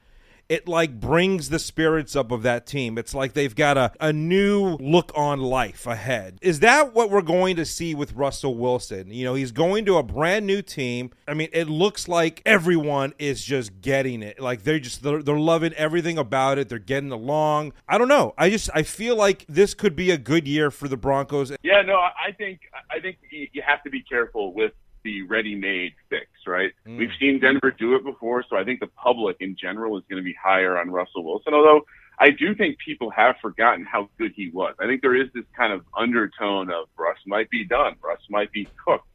it 0.49 0.69
like 0.69 1.01
brings 1.01 1.49
the 1.49 1.59
spirits 1.59 2.15
up 2.15 2.31
of 2.31 2.43
that 2.43 2.67
team. 2.67 2.99
It's 2.99 3.15
like 3.15 3.33
they've 3.33 3.55
got 3.55 3.77
a, 3.77 3.93
a 4.01 4.13
new 4.13 4.77
look 4.81 5.11
on 5.15 5.41
life 5.41 5.87
ahead. 5.87 6.39
Is 6.41 6.61
that 6.61 6.95
what 6.95 7.11
we're 7.11 7.23
going 7.23 7.57
to 7.57 7.65
see 7.65 7.95
with 7.95 8.13
Russell 8.13 8.57
Wilson? 8.57 9.11
You 9.11 9.25
know, 9.25 9.35
he's 9.35 9.53
going 9.53 9.85
to 9.87 9.97
a 9.97 10.03
brand 10.03 10.47
new 10.47 10.63
team. 10.63 11.11
I 11.27 11.35
mean, 11.35 11.49
it 11.53 11.69
looks 11.69 12.09
like 12.09 12.43
everyone 12.47 13.15
is 13.19 13.43
just 13.43 13.81
getting 13.81 14.23
it. 14.23 14.41
Like 14.41 14.63
they're 14.63 14.79
just 14.79 15.03
they're, 15.03 15.23
they're 15.23 15.39
loving 15.39 15.73
everything 15.75 16.19
about 16.19 16.59
it. 16.59 16.69
They're 16.69 16.79
getting 16.79 17.13
along. 17.13 17.73
I 17.89 17.99
don't 17.99 18.09
know. 18.09 18.35
I 18.39 18.51
just 18.51 18.71
I 18.75 18.83
feel 18.83 19.17
like 19.17 19.45
this 19.49 19.75
could 19.75 19.97
be 19.97 20.11
a 20.11 20.19
good 20.19 20.47
year 20.47 20.71
for 20.71 20.89
the 20.89 20.97
Broncos. 20.97 21.53
Yeah, 21.63 21.83
no, 21.83 21.97
I 21.97 22.33
think 22.37 22.61
I 22.91 23.01
think 23.01 23.19
you 23.31 23.63
have 23.67 23.83
to 23.83 23.91
be 23.91 24.03
careful 24.03 24.55
with 24.55 24.73
the 25.07 25.23
ready-made 25.23 25.95
fix, 26.11 26.27
right? 26.47 26.73
Mm. 26.87 26.99
We've 26.99 27.17
seen 27.21 27.39
Denver 27.41 27.71
do 27.71 27.95
it 27.95 28.05
before, 28.05 28.45
so 28.49 28.57
I 28.57 28.65
think 28.65 28.81
the 28.81 28.93
public 29.09 29.37
in 29.41 29.57
general 29.57 29.97
is 29.99 30.05
going 30.11 30.21
to 30.23 30.25
be 30.25 30.37
higher 30.51 30.77
on 30.81 30.91
Russell 30.91 31.25
Wilson. 31.25 31.55
Although 31.55 31.83
I 32.19 32.31
do 32.31 32.55
think 32.55 32.79
people 32.79 33.11
have 33.11 33.37
forgotten 33.41 33.85
how 33.85 34.09
good 34.19 34.33
he 34.35 34.51
was. 34.51 34.75
I 34.81 34.87
think 34.87 35.01
there 35.03 35.15
is 35.15 35.29
this 35.35 35.45
kind 35.57 35.73
of 35.73 35.83
undertone 35.97 36.71
of 36.71 36.89
Russ 36.99 37.19
might 37.27 37.49
be 37.51 37.65
done, 37.65 37.95
Russ 38.03 38.21
might 38.29 38.51
be 38.53 38.69
cooked, 38.85 39.07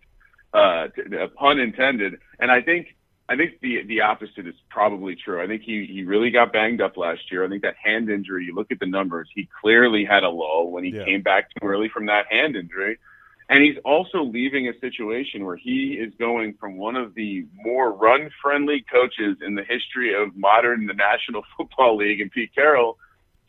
uh, 0.53 0.87
uh, 1.21 1.27
pun 1.35 1.59
intended. 1.59 2.19
And 2.39 2.49
I 2.51 2.61
think 2.61 2.95
I 3.27 3.35
think 3.35 3.59
the 3.61 3.83
the 3.83 4.01
opposite 4.01 4.45
is 4.47 4.55
probably 4.69 5.15
true. 5.15 5.41
I 5.43 5.47
think 5.47 5.61
he 5.63 5.85
he 5.85 6.03
really 6.03 6.31
got 6.31 6.51
banged 6.53 6.81
up 6.81 6.95
last 6.97 7.31
year. 7.31 7.45
I 7.45 7.49
think 7.49 7.63
that 7.63 7.75
hand 7.81 8.09
injury. 8.09 8.45
You 8.45 8.55
look 8.55 8.71
at 8.71 8.79
the 8.79 8.85
numbers. 8.85 9.27
He 9.33 9.47
clearly 9.61 10.03
had 10.05 10.23
a 10.23 10.29
lull 10.29 10.71
when 10.71 10.83
he 10.83 10.91
Yeah. 10.91 11.05
came 11.05 11.21
back 11.21 11.49
too 11.53 11.65
early 11.67 11.89
from 11.89 12.05
that 12.07 12.25
hand 12.35 12.55
injury. 12.55 12.97
And 13.51 13.61
he's 13.61 13.75
also 13.83 14.23
leaving 14.23 14.69
a 14.69 14.79
situation 14.79 15.43
where 15.45 15.57
he 15.57 15.99
is 15.99 16.13
going 16.17 16.55
from 16.57 16.77
one 16.77 16.95
of 16.95 17.13
the 17.15 17.45
more 17.53 17.91
run 17.91 18.29
friendly 18.41 18.85
coaches 18.89 19.39
in 19.45 19.55
the 19.55 19.63
history 19.65 20.15
of 20.15 20.37
modern 20.37 20.87
the 20.87 20.93
National 20.93 21.43
Football 21.57 21.97
League 21.97 22.21
and 22.21 22.31
Pete 22.31 22.55
Carroll 22.55 22.97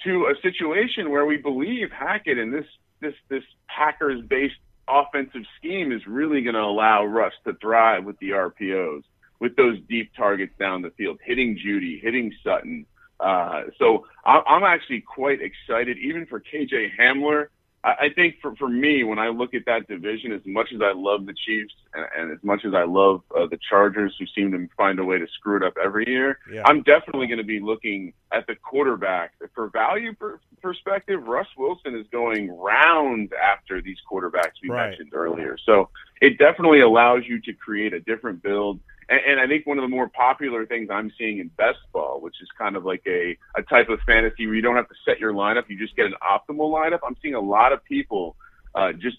to 0.03 0.27
a 0.27 0.35
situation 0.43 1.13
where 1.13 1.25
we 1.25 1.37
believe 1.37 1.93
Hackett 1.93 2.37
and 2.37 2.53
this 2.53 2.67
this 3.01 3.15
this 3.29 3.45
Packers 3.69 4.21
based 4.27 4.57
offensive 4.89 5.43
scheme 5.57 5.93
is 5.93 6.05
really 6.09 6.43
going 6.43 6.57
to 6.57 6.61
allow 6.61 7.05
Russ 7.05 7.33
to 7.45 7.55
thrive 7.55 8.05
with 8.05 8.19
the 8.19 8.31
RPOs, 8.31 9.05
with 9.39 9.55
those 9.55 9.79
deep 9.89 10.11
targets 10.17 10.53
down 10.59 10.83
the 10.83 10.91
field, 10.91 11.21
hitting 11.25 11.57
Jeudy, 11.57 12.03
hitting 12.03 12.33
Sutton. 12.43 12.87
Uh, 13.21 13.65
so 13.79 14.05
I'm 14.27 14.65
actually 14.65 15.03
quite 15.03 15.39
excited, 15.41 15.97
even 15.99 16.27
for 16.27 16.41
KJ 16.41 16.89
Hamler. 16.99 17.47
I 17.85 17.91
I 18.01 18.09
think 18.15 18.37
for, 18.41 18.55
for 18.57 18.69
me, 18.69 19.05
when 19.05 19.19
I 19.19 19.29
look 19.29 19.55
at 19.55 19.65
that 19.67 19.89
division, 19.89 20.33
as 20.33 20.41
much 20.45 20.73
as 20.75 20.81
I 20.83 20.93
love 20.93 21.27
the 21.27 21.35
Chiefs 21.35 21.75
and, 21.95 22.07
and 22.17 22.33
as 22.33 22.39
much 22.43 22.65
as 22.65 22.75
I 22.75 22.85
love 22.85 23.23
uh, 23.37 23.47
the 23.47 23.59
Chargers, 23.69 24.15
who 24.19 24.27
seem 24.35 24.53
to 24.53 24.69
find 24.77 24.99
a 24.99 25.05
way 25.05 25.19
to 25.19 25.27
screw 25.39 25.57
it 25.57 25.63
up 25.63 25.75
every 25.83 26.09
year, 26.09 26.39
Yeah. 26.53 26.63
I'm 26.67 26.83
definitely 26.83 27.27
going 27.27 27.39
to 27.39 27.45
be 27.45 27.61
looking 27.61 28.13
at 28.33 28.47
the 28.47 28.55
quarterback. 28.55 29.33
For 29.55 29.69
value 29.69 30.15
per- 30.15 30.41
perspective, 30.61 31.27
Russ 31.27 31.49
Wilson 31.59 31.95
is 31.97 32.07
going 32.13 32.51
round 32.57 33.33
after 33.35 33.81
these 33.83 33.99
quarterbacks 34.11 34.53
we 34.63 34.71
Right. 34.71 34.91
mentioned 34.91 35.13
earlier. 35.15 35.57
So 35.65 35.89
it 36.21 36.39
definitely 36.39 36.81
allows 36.81 37.23
you 37.27 37.41
to 37.43 37.53
create 37.53 37.93
a 37.93 38.01
different 38.01 38.43
build. 38.43 38.79
And, 39.13 39.21
and 39.33 39.41
I 39.41 39.47
think 39.47 39.67
one 39.67 39.79
of 39.79 39.83
the 39.83 39.89
more 39.89 40.09
popular 40.09 40.65
things 40.65 40.89
I'm 40.91 41.13
seeing 41.19 41.39
in 41.39 41.49
best 41.49 41.81
ball, 41.93 42.21
which 42.21 42.37
is 42.41 42.49
kind 42.57 42.77
of 42.77 42.85
like 42.85 43.03
a, 43.07 43.37
a 43.57 43.63
type 43.63 43.91
of 43.91 44.01
fantasy 44.07 44.47
where 44.47 44.55
you 44.55 44.63
don't 44.63 44.77
have 44.77 44.89
to 44.89 44.95
set 45.05 45.21
your 45.21 45.35
lineup, 45.35 45.65
you 45.69 45.79
just 45.79 45.95
get 45.95 46.07
an 46.07 46.15
optimal 46.23 46.73
lineup. 46.73 47.01
I'm 47.07 47.17
seeing 47.21 47.35
a 47.35 47.41
lot 47.41 47.75
of 47.75 47.85
people 47.85 48.37
uh, 48.75 48.93
just 48.93 49.19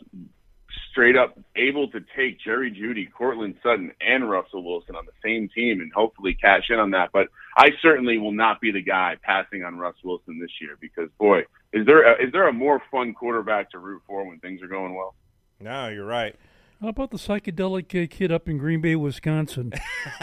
straight 0.89 1.15
up 1.15 1.37
able 1.55 1.89
to 1.89 1.99
take 2.15 2.39
Jerry 2.39 2.71
Jeudy, 2.71 3.11
Courtland 3.11 3.55
Sutton, 3.61 3.91
and 4.01 4.27
Russell 4.27 4.63
Wilson 4.63 4.95
on 4.95 5.05
the 5.05 5.11
same 5.23 5.47
team 5.53 5.79
and 5.79 5.91
hopefully 5.93 6.33
cash 6.33 6.63
in 6.71 6.79
on 6.79 6.91
that. 6.91 7.11
But 7.13 7.27
I 7.55 7.69
certainly 7.79 8.17
will 8.17 8.31
not 8.31 8.61
be 8.61 8.71
the 8.71 8.81
guy 8.81 9.17
passing 9.21 9.63
on 9.63 9.77
Russ 9.77 9.95
Wilson 10.03 10.39
this 10.39 10.51
year 10.59 10.75
because 10.81 11.09
boy, 11.19 11.41
is 11.71 11.85
there 11.85 12.13
a, 12.13 12.25
is 12.25 12.31
there 12.31 12.47
a 12.47 12.53
more 12.53 12.81
fun 12.91 13.13
quarterback 13.13 13.69
to 13.71 13.79
root 13.79 14.01
for 14.07 14.27
when 14.27 14.39
things 14.39 14.63
are 14.63 14.67
going 14.67 14.95
well? 14.95 15.13
No, 15.59 15.89
you're 15.89 16.05
right. 16.05 16.35
How 16.83 16.89
about 16.89 17.11
the 17.11 17.17
psychedelic 17.17 18.03
uh, 18.03 18.07
kid 18.13 18.29
up 18.29 18.49
in 18.49 18.57
Green 18.57 18.81
Bay, 18.81 18.97
Wisconsin? 18.97 19.71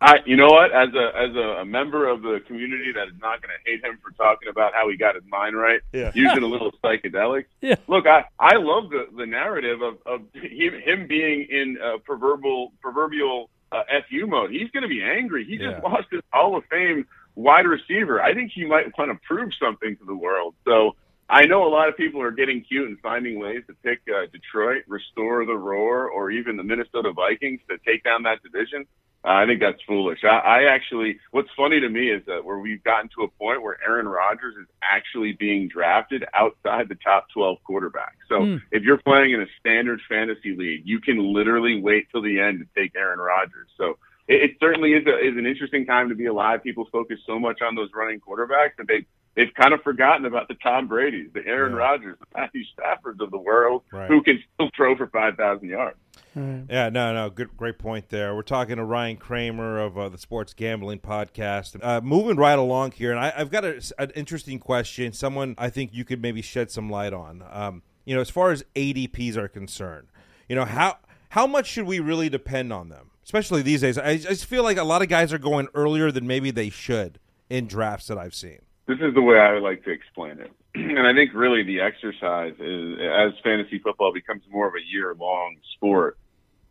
I, 0.00 0.18
you 0.24 0.36
know 0.36 0.46
what? 0.46 0.70
As 0.72 0.90
a 0.94 1.10
as 1.18 1.34
a, 1.34 1.62
a 1.62 1.64
member 1.64 2.08
of 2.08 2.22
the 2.22 2.38
community 2.46 2.92
that 2.94 3.08
is 3.08 3.14
not 3.20 3.42
going 3.42 3.50
to 3.50 3.68
hate 3.70 3.84
him 3.84 3.98
for 4.00 4.12
talking 4.12 4.48
about 4.48 4.72
how 4.72 4.88
he 4.88 4.96
got 4.96 5.16
his 5.16 5.24
mind 5.28 5.56
right, 5.56 5.80
Yeah. 5.92 6.12
using 6.14 6.44
a 6.44 6.46
little 6.46 6.70
psychedelics. 6.84 7.46
Yeah. 7.60 7.74
Look, 7.88 8.06
I 8.06 8.26
I 8.38 8.54
love 8.58 8.90
the 8.90 9.08
the 9.16 9.26
narrative 9.26 9.82
of 9.82 9.94
of 10.06 10.20
him, 10.34 10.74
him 10.80 11.08
being 11.08 11.48
in 11.50 11.76
uh, 11.82 11.98
proverbial 12.04 12.72
proverbial 12.80 13.50
uh, 13.72 13.82
fu 14.08 14.28
mode. 14.28 14.52
He's 14.52 14.70
going 14.70 14.84
to 14.84 14.88
be 14.88 15.02
angry. 15.02 15.44
He 15.44 15.56
just 15.56 15.78
Yeah. 15.82 15.90
lost 15.90 16.06
his 16.12 16.22
Hall 16.32 16.56
of 16.56 16.62
Fame 16.70 17.04
wide 17.34 17.66
receiver. 17.66 18.22
I 18.22 18.32
think 18.32 18.52
he 18.54 18.64
might 18.64 18.96
want 18.96 19.10
to 19.10 19.18
prove 19.26 19.50
something 19.60 19.96
to 19.96 20.04
the 20.04 20.14
world. 20.14 20.54
So. 20.64 20.94
I 21.28 21.46
know 21.46 21.66
a 21.66 21.68
lot 21.68 21.88
of 21.88 21.96
people 21.96 22.22
are 22.22 22.30
getting 22.30 22.62
cute 22.62 22.88
and 22.88 22.98
finding 23.00 23.38
ways 23.40 23.62
to 23.66 23.74
pick 23.82 24.00
uh, 24.08 24.26
Detroit, 24.32 24.84
restore 24.86 25.44
the 25.44 25.56
roar, 25.56 26.08
or 26.08 26.30
even 26.30 26.56
the 26.56 26.62
Minnesota 26.62 27.12
Vikings 27.12 27.60
to 27.68 27.78
take 27.78 28.04
down 28.04 28.22
that 28.24 28.42
division. 28.42 28.86
Uh, 29.24 29.30
I 29.42 29.46
think 29.46 29.58
that's 29.60 29.82
foolish. 29.88 30.20
I, 30.22 30.36
I 30.38 30.62
actually, 30.72 31.18
what's 31.32 31.48
funny 31.56 31.80
to 31.80 31.88
me 31.88 32.10
is 32.10 32.22
that 32.26 32.44
where 32.44 32.58
we've 32.58 32.82
gotten 32.84 33.10
to 33.16 33.24
a 33.24 33.28
point 33.28 33.60
where 33.60 33.76
Aaron 33.84 34.06
Rodgers 34.06 34.54
is 34.54 34.68
actually 34.82 35.32
being 35.32 35.66
drafted 35.66 36.24
outside 36.32 36.88
the 36.88 36.94
top 36.94 37.26
12 37.34 37.58
quarterbacks. 37.68 38.22
So 38.28 38.44
Hmm. 38.44 38.56
if 38.70 38.84
you're 38.84 38.98
playing 38.98 39.32
in 39.32 39.42
a 39.42 39.46
standard 39.58 40.00
fantasy 40.08 40.54
league, 40.54 40.82
you 40.84 41.00
can 41.00 41.18
literally 41.34 41.80
wait 41.80 42.06
till 42.12 42.22
the 42.22 42.38
end 42.38 42.60
to 42.60 42.80
take 42.80 42.94
Aaron 42.94 43.18
Rodgers. 43.18 43.68
So 43.76 43.98
it, 44.28 44.42
it 44.42 44.56
certainly 44.60 44.92
is 44.92 45.04
a, 45.08 45.18
is 45.18 45.36
an 45.36 45.44
interesting 45.46 45.86
time 45.86 46.08
to 46.10 46.14
be 46.14 46.26
alive. 46.26 46.62
People 46.62 46.86
focus 46.92 47.18
so 47.26 47.36
much 47.40 47.62
on 47.62 47.74
those 47.74 47.88
running 47.96 48.20
quarterbacks 48.20 48.76
that 48.78 48.86
they 48.86 49.06
they've 49.36 49.52
kind 49.54 49.72
of 49.74 49.82
forgotten 49.82 50.24
about 50.26 50.48
the 50.48 50.54
Tom 50.54 50.88
Brady's, 50.88 51.28
the 51.34 51.46
Aaron 51.46 51.72
Yeah. 51.72 51.78
Rodgers, 51.78 52.16
the 52.18 52.40
Matthew 52.40 52.62
Staffords 52.76 53.20
of 53.20 53.30
the 53.30 53.38
world, 53.38 53.82
Right. 53.92 54.08
who 54.08 54.22
can 54.22 54.42
still 54.54 54.70
throw 54.76 54.96
for 54.96 55.06
5,000 55.08 55.68
yards. 55.68 55.98
Yeah, 56.34 56.90
no, 56.90 57.14
no, 57.14 57.30
good, 57.30 57.56
great 57.56 57.78
point 57.78 58.10
there. 58.10 58.34
We're 58.34 58.42
talking 58.42 58.76
to 58.76 58.84
Ryan 58.84 59.16
Kramer 59.16 59.78
of 59.78 59.96
uh, 59.96 60.08
the 60.10 60.18
Sports 60.18 60.52
Gambling 60.52 60.98
Podcast. 60.98 61.78
Uh, 61.82 62.00
moving 62.02 62.36
right 62.36 62.58
along 62.58 62.92
here, 62.92 63.10
and 63.10 63.18
I, 63.20 63.32
I've 63.36 63.50
got 63.50 63.64
a, 63.64 63.80
an 63.98 64.10
interesting 64.10 64.58
question. 64.58 65.12
Someone 65.14 65.54
I 65.56 65.70
think 65.70 65.94
you 65.94 66.04
could 66.04 66.20
maybe 66.20 66.42
shed 66.42 66.70
some 66.70 66.90
light 66.90 67.14
on. 67.14 67.42
Um, 67.50 67.82
you 68.04 68.14
know, 68.14 68.20
as 68.20 68.28
far 68.28 68.50
as 68.50 68.64
ADPs 68.74 69.36
are 69.36 69.48
concerned, 69.48 70.08
you 70.46 70.56
know 70.56 70.66
how 70.66 70.98
how 71.30 71.46
much 71.46 71.66
should 71.68 71.86
we 71.86 72.00
really 72.00 72.28
depend 72.28 72.70
on 72.70 72.90
them, 72.90 73.10
especially 73.24 73.62
these 73.62 73.80
days? 73.80 73.96
I, 73.96 74.10
I 74.10 74.16
just 74.18 74.44
feel 74.44 74.62
like 74.62 74.76
a 74.76 74.84
lot 74.84 75.00
of 75.00 75.08
guys 75.08 75.32
are 75.32 75.38
going 75.38 75.68
earlier 75.74 76.10
than 76.12 76.26
maybe 76.26 76.50
they 76.50 76.68
should 76.68 77.18
in 77.48 77.66
drafts 77.66 78.08
that 78.08 78.18
I've 78.18 78.34
seen. 78.34 78.58
This 78.86 78.98
is 79.00 79.14
the 79.14 79.22
way 79.22 79.38
I 79.38 79.52
would 79.52 79.62
like 79.62 79.84
to 79.84 79.90
explain 79.90 80.38
it. 80.40 80.52
And 80.76 81.06
I 81.06 81.14
think 81.14 81.30
really 81.32 81.62
the 81.62 81.80
exercise 81.80 82.54
is 82.60 82.98
as 83.00 83.32
fantasy 83.42 83.78
football 83.78 84.12
becomes 84.12 84.42
more 84.50 84.68
of 84.68 84.74
a 84.74 84.86
year 84.86 85.14
long 85.18 85.56
sport, 85.74 86.18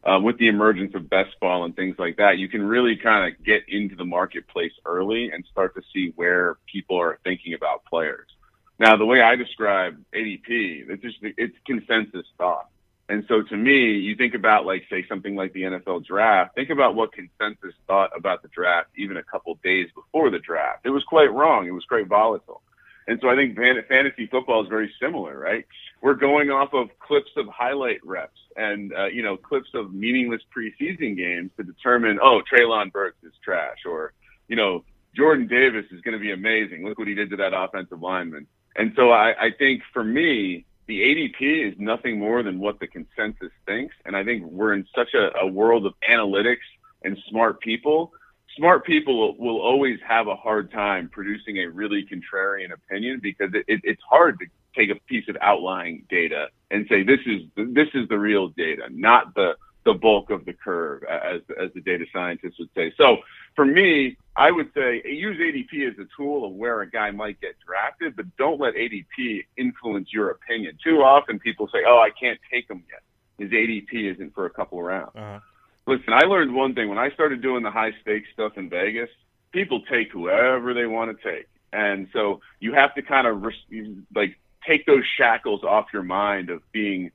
um, 0.06 0.24
with 0.24 0.38
the 0.38 0.48
emergence 0.48 0.94
of 0.94 1.10
best 1.10 1.32
ball 1.42 1.66
and 1.66 1.76
things 1.76 1.96
like 1.98 2.18
that, 2.18 2.38
you 2.38 2.48
can 2.48 2.64
really 2.64 2.96
kind 2.96 3.34
of 3.34 3.44
get 3.44 3.64
into 3.68 3.96
the 3.96 4.06
marketplace 4.06 4.72
early 4.86 5.32
and 5.32 5.44
start 5.52 5.74
to 5.76 5.82
see 5.92 6.14
where 6.16 6.58
people 6.72 7.00
are 7.02 7.20
thinking 7.24 7.56
about 7.56 7.84
players. 7.86 8.28
Now, 8.78 8.98
the 8.98 9.06
way 9.06 9.22
I 9.22 9.36
describe 9.36 10.00
ADP, 10.14 10.90
it's 10.90 11.02
just 11.02 11.18
it's 11.22 11.56
consensus 11.66 12.28
thought. 12.38 12.70
And 13.08 13.24
so 13.28 13.44
to 13.44 13.56
me, 13.56 13.98
you 13.98 14.16
think 14.16 14.34
about 14.34 14.66
like 14.66 14.84
say 14.90 15.06
something 15.08 15.36
like 15.36 15.54
the 15.54 15.64
NFL 15.64 16.06
draft, 16.06 16.56
think 16.56 16.72
about 16.72 16.96
what 16.96 17.12
consensus 17.14 17.76
thought 17.88 18.10
about 18.16 18.42
the 18.42 18.48
draft 18.48 18.90
even 18.98 19.18
a 19.18 19.24
couple 19.24 19.58
days 19.64 19.88
before 19.94 20.32
the 20.32 20.40
draft. 20.40 20.86
It 20.86 20.90
was 20.90 21.04
quite 21.04 21.32
wrong. 21.32 21.68
It 21.68 21.72
was 21.72 21.86
quite 21.86 22.08
volatile. 22.08 22.62
And 23.08 23.20
so 23.22 23.30
I 23.30 23.36
think 23.36 23.56
fantasy 23.56 24.26
football 24.26 24.64
is 24.64 24.70
very 24.70 24.92
similar, 25.00 25.38
right? 25.38 25.66
We're 26.02 26.16
going 26.16 26.50
off 26.50 26.74
of 26.74 26.90
clips 27.00 27.30
of 27.38 27.46
highlight 27.48 28.04
reps 28.04 28.40
and, 28.56 28.92
uh, 28.94 29.06
you 29.06 29.22
know, 29.22 29.38
clips 29.38 29.70
of 29.76 29.94
meaningless 29.94 30.42
preseason 30.56 31.16
games 31.16 31.52
to 31.58 31.64
determine, 31.64 32.18
oh, 32.22 32.42
Treylon 32.52 32.92
Burks 32.92 33.24
is 33.24 33.34
trash 33.44 33.78
or, 33.86 34.14
you 34.48 34.56
know, 34.56 34.84
Jordan 35.16 35.48
Davis 35.48 35.86
is 35.92 36.02
going 36.02 36.14
to 36.14 36.20
be 36.20 36.32
amazing. 36.32 36.84
Look 36.84 36.98
what 36.98 37.08
he 37.08 37.14
did 37.14 37.30
to 37.30 37.36
that 37.38 37.54
offensive 37.56 38.02
lineman. 38.02 38.48
And 38.76 38.92
so 38.96 39.12
I, 39.12 39.34
I 39.40 39.50
think 39.58 39.84
for 39.94 40.04
me, 40.04 40.66
the 40.88 41.02
ADP 41.02 41.72
is 41.72 41.74
nothing 41.80 42.20
more 42.20 42.44
than 42.44 42.60
what 42.60 42.80
the 42.80 42.88
consensus 42.88 43.52
thinks. 43.66 43.96
And 44.06 44.16
I 44.16 44.24
think 44.24 44.46
we're 44.46 44.74
in 44.74 44.86
such 44.96 45.14
a, 45.14 45.32
a 45.40 45.48
world 45.48 45.86
of 45.86 45.94
analytics 46.10 46.58
and 47.04 47.18
smart 47.30 47.60
people. 47.60 48.12
Smart 48.56 48.86
people 48.86 49.20
will, 49.20 49.38
will 49.38 49.62
always 49.62 50.00
have 50.08 50.28
a 50.28 50.36
hard 50.36 50.72
time 50.72 51.10
producing 51.10 51.58
a 51.60 51.66
really 51.68 52.06
contrarian 52.06 52.72
opinion 52.72 53.20
because 53.22 53.50
it, 53.54 53.66
it, 53.68 53.82
it's 53.84 54.02
hard 54.08 54.40
to 54.40 54.46
take 54.76 54.90
a 54.90 55.00
piece 55.08 55.28
of 55.28 55.38
outlying 55.42 56.06
data 56.10 56.48
and 56.72 56.86
say 56.90 57.04
this 57.04 57.20
is 57.26 57.42
this 57.56 57.88
is 57.94 58.08
the 58.10 58.18
real 58.18 58.50
data, 58.50 58.84
not 58.92 59.34
the 59.36 59.56
the 59.86 59.94
bulk 59.94 60.30
of 60.30 60.46
the 60.46 60.54
curve, 60.54 61.04
as 61.04 61.42
as 61.62 61.72
the 61.74 61.82
data 61.82 62.06
scientists 62.12 62.60
would 62.60 62.70
say. 62.76 62.94
So 62.98 63.18
for 63.56 63.66
me, 63.66 64.18
I 64.36 64.52
would 64.52 64.72
say 64.74 65.02
use 65.06 65.38
ADP 65.38 65.92
as 65.92 65.98
a 65.98 66.08
tool 66.18 66.46
of 66.46 66.54
where 66.54 66.82
a 66.82 66.90
guy 66.90 67.12
might 67.12 67.40
get 67.40 67.56
drafted, 67.66 68.16
but 68.16 68.26
don't 68.38 68.60
let 68.60 68.76
ADP 68.76 69.46
influence 69.58 70.10
your 70.12 70.32
opinion. 70.32 70.78
Too 70.84 71.02
often 71.02 71.40
people 71.40 71.70
say, 71.70 71.80
"Oh, 71.88 72.00
I 72.00 72.10
can't 72.10 72.40
take 72.52 72.70
him 72.70 72.84
yet. 72.90 73.02
His 73.38 73.52
ADP 73.54 74.12
isn't 74.14 74.34
for 74.34 74.46
a 74.46 74.50
couple 74.50 74.80
of 74.80 74.86
rounds." 74.86 75.16
Uh-huh. 75.16 75.40
Listen, 75.88 76.14
I 76.14 76.26
learned 76.26 76.54
one 76.54 76.74
thing 76.74 76.90
when 76.90 76.98
I 76.98 77.12
started 77.12 77.42
doing 77.42 77.64
the 77.64 77.72
high 77.72 77.94
stakes 78.02 78.28
stuff 78.34 78.58
in 78.58 78.70
Vegas. 78.70 79.10
People 79.52 79.82
take 79.90 80.12
whoever 80.12 80.74
they 80.74 80.86
want 80.86 81.16
to 81.16 81.32
take, 81.32 81.48
and 81.72 82.10
so 82.12 82.42
you 82.60 82.74
have 82.74 82.94
to 82.96 83.02
kind 83.02 83.28
of 83.28 83.42
like 84.14 84.38
take 84.68 84.86
those 84.86 85.04
shackles 85.18 85.64
off 85.64 85.88
your 85.94 86.04
mind 86.04 86.50
of 86.50 86.62
being, 86.72 87.12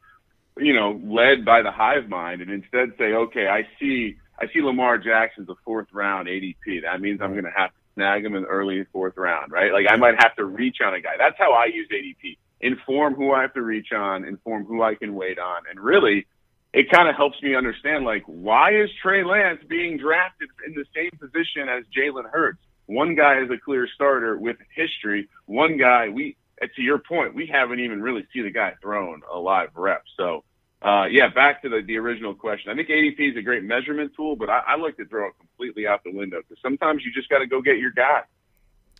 you 0.56 0.72
know, 0.72 1.00
led 1.04 1.44
by 1.44 1.62
the 1.62 1.70
hive 1.70 2.08
mind, 2.08 2.40
and 2.40 2.50
instead 2.50 2.92
say, 2.96 3.12
okay, 3.12 3.48
I 3.48 3.66
see, 3.78 4.16
I 4.40 4.46
see 4.52 4.62
Lamar 4.62 4.98
Jackson's 4.98 5.48
a 5.48 5.54
fourth 5.64 5.88
round 5.92 6.28
ADP. 6.28 6.82
That 6.82 7.00
means 7.00 7.20
I'm 7.20 7.32
going 7.32 7.44
to 7.44 7.52
have 7.54 7.70
to 7.70 7.76
snag 7.94 8.24
him 8.24 8.34
in 8.34 8.42
the 8.42 8.48
early 8.48 8.84
fourth 8.92 9.16
round, 9.16 9.52
right? 9.52 9.72
Like 9.72 9.86
I 9.90 9.96
might 9.96 10.14
have 10.18 10.34
to 10.36 10.44
reach 10.44 10.78
on 10.84 10.94
a 10.94 11.00
guy. 11.00 11.16
That's 11.18 11.36
how 11.38 11.52
I 11.52 11.66
use 11.66 11.88
ADP. 11.92 12.38
Inform 12.60 13.14
who 13.14 13.32
I 13.32 13.42
have 13.42 13.54
to 13.54 13.62
reach 13.62 13.92
on, 13.92 14.24
inform 14.24 14.64
who 14.64 14.82
I 14.82 14.94
can 14.94 15.14
wait 15.14 15.38
on, 15.38 15.62
and 15.70 15.80
really 15.80 16.26
it 16.72 16.88
kind 16.90 17.08
of 17.08 17.16
helps 17.16 17.42
me 17.42 17.54
understand 17.54 18.04
like 18.04 18.22
why 18.26 18.74
is 18.74 18.88
Trey 19.02 19.24
Lance 19.24 19.60
being 19.68 19.96
drafted 19.98 20.48
in 20.66 20.74
the 20.74 20.84
same 20.94 21.10
position 21.18 21.68
as 21.68 21.84
Jalen 21.96 22.30
Hurts? 22.30 22.60
One 22.86 23.14
guy 23.14 23.40
is 23.42 23.50
a 23.50 23.58
clear 23.58 23.88
starter 23.94 24.36
with 24.36 24.56
history. 24.74 25.28
One 25.46 25.78
guy, 25.78 26.08
we 26.08 26.36
to 26.74 26.82
your 26.82 26.98
point, 26.98 27.34
we 27.34 27.46
haven't 27.46 27.80
even 27.80 28.02
really 28.02 28.26
seen 28.32 28.44
the 28.44 28.50
guy 28.50 28.74
thrown 28.82 29.22
a 29.32 29.38
live 29.38 29.70
rep. 29.74 30.02
So, 30.16 30.44
uh, 30.82 31.04
yeah, 31.10 31.28
back 31.28 31.62
to 31.62 31.68
the, 31.68 31.82
the 31.86 31.98
original 31.98 32.34
question. 32.34 32.72
I 32.72 32.74
think 32.74 32.88
ADP 32.88 33.32
is 33.32 33.36
a 33.36 33.42
great 33.42 33.64
measurement 33.64 34.12
tool, 34.16 34.34
but 34.34 34.48
I, 34.48 34.62
I 34.66 34.76
like 34.76 34.96
to 34.96 35.04
throw 35.04 35.28
it 35.28 35.34
completely 35.38 35.86
out 35.86 36.02
the 36.04 36.12
window 36.12 36.38
because 36.38 36.60
sometimes 36.62 37.02
you 37.04 37.12
just 37.12 37.28
got 37.28 37.38
to 37.38 37.46
go 37.46 37.60
get 37.60 37.78
your 37.78 37.90
guy. 37.90 38.22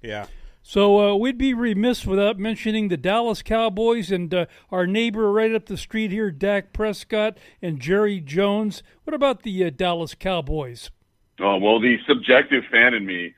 Yeah. 0.02 0.26
So 0.62 1.12
uh, 1.12 1.14
we'd 1.16 1.38
be 1.38 1.54
remiss 1.54 2.04
without 2.04 2.38
mentioning 2.38 2.88
the 2.88 2.98
Dallas 2.98 3.42
Cowboys 3.42 4.10
and 4.10 4.32
uh, 4.34 4.46
our 4.70 4.86
neighbor 4.86 5.32
right 5.32 5.54
up 5.54 5.66
the 5.66 5.78
street 5.78 6.10
here, 6.10 6.30
Dak 6.30 6.74
Prescott 6.74 7.38
and 7.62 7.80
Jerry 7.80 8.20
Jones. 8.20 8.82
What 9.04 9.14
about 9.14 9.42
the 9.42 9.64
uh, 9.64 9.70
Dallas 9.70 10.14
Cowboys? 10.14 10.90
Oh 11.40 11.56
well, 11.56 11.80
the 11.80 11.96
subjective 12.06 12.64
fan 12.70 12.92
in 12.92 13.06
me 13.06 13.34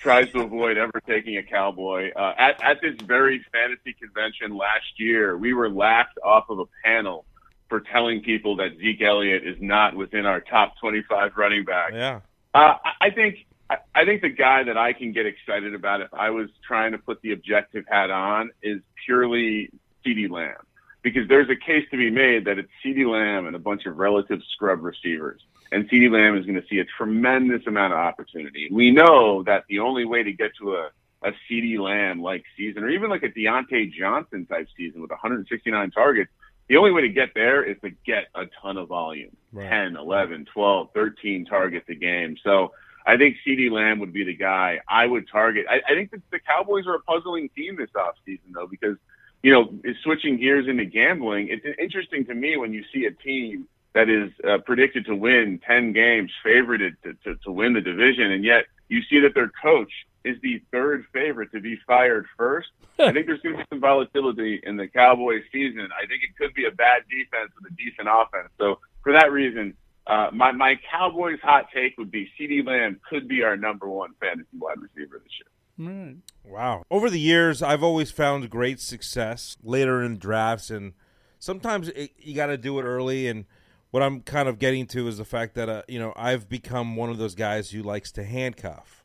tries 0.00 0.30
to 0.32 0.40
avoid 0.40 0.76
ever 0.76 1.00
taking 1.08 1.38
a 1.38 1.42
cowboy. 1.42 2.10
Uh, 2.14 2.34
at 2.36 2.62
at 2.62 2.82
this 2.82 2.94
very 3.06 3.42
fantasy 3.50 3.94
convention 3.98 4.54
last 4.54 4.98
year, 4.98 5.38
we 5.38 5.54
were 5.54 5.70
laughed 5.70 6.18
off 6.22 6.44
of 6.50 6.58
a 6.58 6.66
panel 6.84 7.24
for 7.68 7.80
telling 7.80 8.22
people 8.22 8.56
that 8.56 8.76
Zeke 8.78 9.02
Elliott 9.02 9.46
is 9.46 9.56
not 9.60 9.94
within 9.94 10.26
our 10.26 10.40
top 10.40 10.78
25 10.80 11.32
running 11.36 11.64
back. 11.64 11.92
Yeah. 11.92 12.20
Uh, 12.54 12.74
I- 13.00 13.10
think 13.10 13.46
I, 13.68 13.78
I 13.94 14.04
think 14.04 14.22
the 14.22 14.28
guy 14.28 14.62
that 14.62 14.76
I 14.76 14.92
can 14.92 15.12
get 15.12 15.26
excited 15.26 15.74
about 15.74 16.00
if 16.00 16.12
I 16.14 16.30
was 16.30 16.48
trying 16.66 16.92
to 16.92 16.98
put 16.98 17.20
the 17.22 17.32
objective 17.32 17.84
hat 17.88 18.10
on 18.10 18.50
is 18.62 18.80
purely 19.04 19.70
CeeDee 20.04 20.30
Lamb. 20.30 20.56
Because 21.02 21.28
there's 21.28 21.48
a 21.50 21.56
case 21.56 21.84
to 21.90 21.96
be 21.96 22.10
made 22.10 22.44
that 22.46 22.58
it's 22.58 22.70
CeeDee 22.84 23.10
Lamb 23.10 23.46
and 23.46 23.54
a 23.54 23.60
bunch 23.60 23.86
of 23.86 23.96
relative 23.96 24.40
scrub 24.52 24.82
receivers. 24.82 25.40
And 25.72 25.88
CeeDee 25.88 26.10
Lamb 26.10 26.36
is 26.36 26.46
going 26.46 26.60
to 26.60 26.66
see 26.68 26.78
a 26.78 26.84
tremendous 26.84 27.66
amount 27.66 27.92
of 27.92 27.98
opportunity. 27.98 28.68
We 28.70 28.90
know 28.90 29.42
that 29.44 29.64
the 29.68 29.80
only 29.80 30.04
way 30.04 30.22
to 30.22 30.32
get 30.32 30.52
to 30.60 30.76
a, 30.76 30.90
a 31.22 31.32
CeeDee 31.48 31.78
Lamb 31.78 32.22
like 32.22 32.44
season, 32.56 32.84
or 32.84 32.88
even 32.88 33.10
like 33.10 33.22
a 33.22 33.28
Diontae 33.28 33.92
Johnson 33.92 34.46
type 34.46 34.68
season 34.76 35.00
with 35.00 35.10
169 35.10 35.90
targets, 35.90 36.30
the 36.68 36.76
only 36.76 36.90
way 36.90 37.02
to 37.02 37.08
get 37.08 37.30
there 37.34 37.62
is 37.62 37.76
to 37.82 37.90
get 38.04 38.26
a 38.34 38.44
ton 38.60 38.76
of 38.76 38.88
volume 38.88 39.36
Right. 39.52 39.70
10, 39.70 39.96
11, 39.96 40.46
12, 40.52 40.88
13 40.92 41.46
targets 41.46 41.86
a 41.88 41.94
game. 41.94 42.36
So 42.44 42.72
I 43.06 43.16
think 43.16 43.36
CeeDee 43.46 43.70
Lamb 43.70 44.00
would 44.00 44.12
be 44.12 44.24
the 44.24 44.34
guy 44.34 44.80
I 44.88 45.06
would 45.06 45.28
target. 45.30 45.66
I, 45.70 45.80
I 45.88 45.94
think 45.94 46.10
that 46.10 46.20
the 46.30 46.40
Cowboys 46.40 46.86
are 46.86 46.96
a 46.96 47.00
puzzling 47.00 47.48
team 47.56 47.76
this 47.76 47.90
offseason, 47.96 48.52
though, 48.52 48.66
because 48.66 48.96
you 49.42 49.52
know, 49.52 49.72
is 49.84 49.96
switching 50.02 50.38
gears 50.38 50.66
into 50.66 50.84
gambling. 50.84 51.48
It's 51.48 51.64
interesting 51.78 52.26
to 52.26 52.34
me 52.34 52.56
when 52.56 52.72
you 52.72 52.84
see 52.92 53.04
a 53.04 53.12
team 53.12 53.68
that 53.92 54.08
is 54.08 54.32
uh, 54.46 54.58
predicted 54.58 55.06
to 55.06 55.14
win 55.14 55.60
10 55.66 55.92
games, 55.92 56.32
favored 56.42 56.80
to, 57.04 57.14
to, 57.24 57.36
to 57.44 57.52
win 57.52 57.72
the 57.72 57.80
division, 57.80 58.32
and 58.32 58.44
yet 58.44 58.64
you 58.88 59.00
see 59.10 59.20
that 59.20 59.34
their 59.34 59.50
coach 59.62 59.92
is 60.24 60.36
the 60.42 60.60
third 60.72 61.04
favorite 61.12 61.52
to 61.52 61.60
be 61.60 61.78
fired 61.86 62.26
first. 62.36 62.68
I 62.98 63.12
think 63.12 63.26
there's 63.26 63.40
going 63.40 63.56
to 63.56 63.62
be 63.62 63.66
some 63.70 63.80
volatility 63.80 64.60
in 64.62 64.76
the 64.76 64.88
Cowboys 64.88 65.42
season. 65.52 65.88
I 65.96 66.06
think 66.06 66.22
it 66.22 66.36
could 66.36 66.54
be 66.54 66.64
a 66.66 66.70
bad 66.70 67.02
defense 67.10 67.52
with 67.60 67.70
a 67.70 67.76
decent 67.76 68.08
offense. 68.10 68.48
So 68.58 68.80
for 69.02 69.12
that 69.12 69.30
reason, 69.30 69.74
uh, 70.06 70.28
my 70.32 70.52
my 70.52 70.76
Cowboys 70.90 71.38
hot 71.42 71.66
take 71.74 71.98
would 71.98 72.10
be 72.10 72.30
CeeDee 72.38 72.66
Lamb 72.66 73.00
could 73.08 73.28
be 73.28 73.42
our 73.42 73.56
number 73.56 73.88
one 73.88 74.14
fantasy 74.20 74.48
wide 74.58 74.78
receiver 74.80 75.20
this 75.22 75.32
year. 75.38 75.88
Mm. 75.88 76.20
Wow. 76.44 76.84
Over 76.90 77.10
the 77.10 77.20
years, 77.20 77.62
I've 77.62 77.82
always 77.82 78.10
found 78.10 78.48
great 78.48 78.80
success 78.80 79.56
later 79.62 80.02
in 80.02 80.18
drafts, 80.18 80.70
and 80.70 80.94
sometimes 81.38 81.88
it, 81.88 82.12
you 82.18 82.34
got 82.34 82.46
to 82.46 82.56
do 82.56 82.78
it 82.78 82.84
early. 82.84 83.26
And 83.28 83.44
what 83.90 84.02
I'm 84.02 84.20
kind 84.20 84.48
of 84.48 84.58
getting 84.58 84.86
to 84.88 85.08
is 85.08 85.18
the 85.18 85.24
fact 85.24 85.54
that, 85.54 85.68
uh, 85.68 85.82
you 85.88 85.98
know, 85.98 86.12
I've 86.16 86.48
become 86.48 86.96
one 86.96 87.10
of 87.10 87.18
those 87.18 87.34
guys 87.34 87.70
who 87.70 87.82
likes 87.82 88.12
to 88.12 88.24
handcuff. 88.24 89.04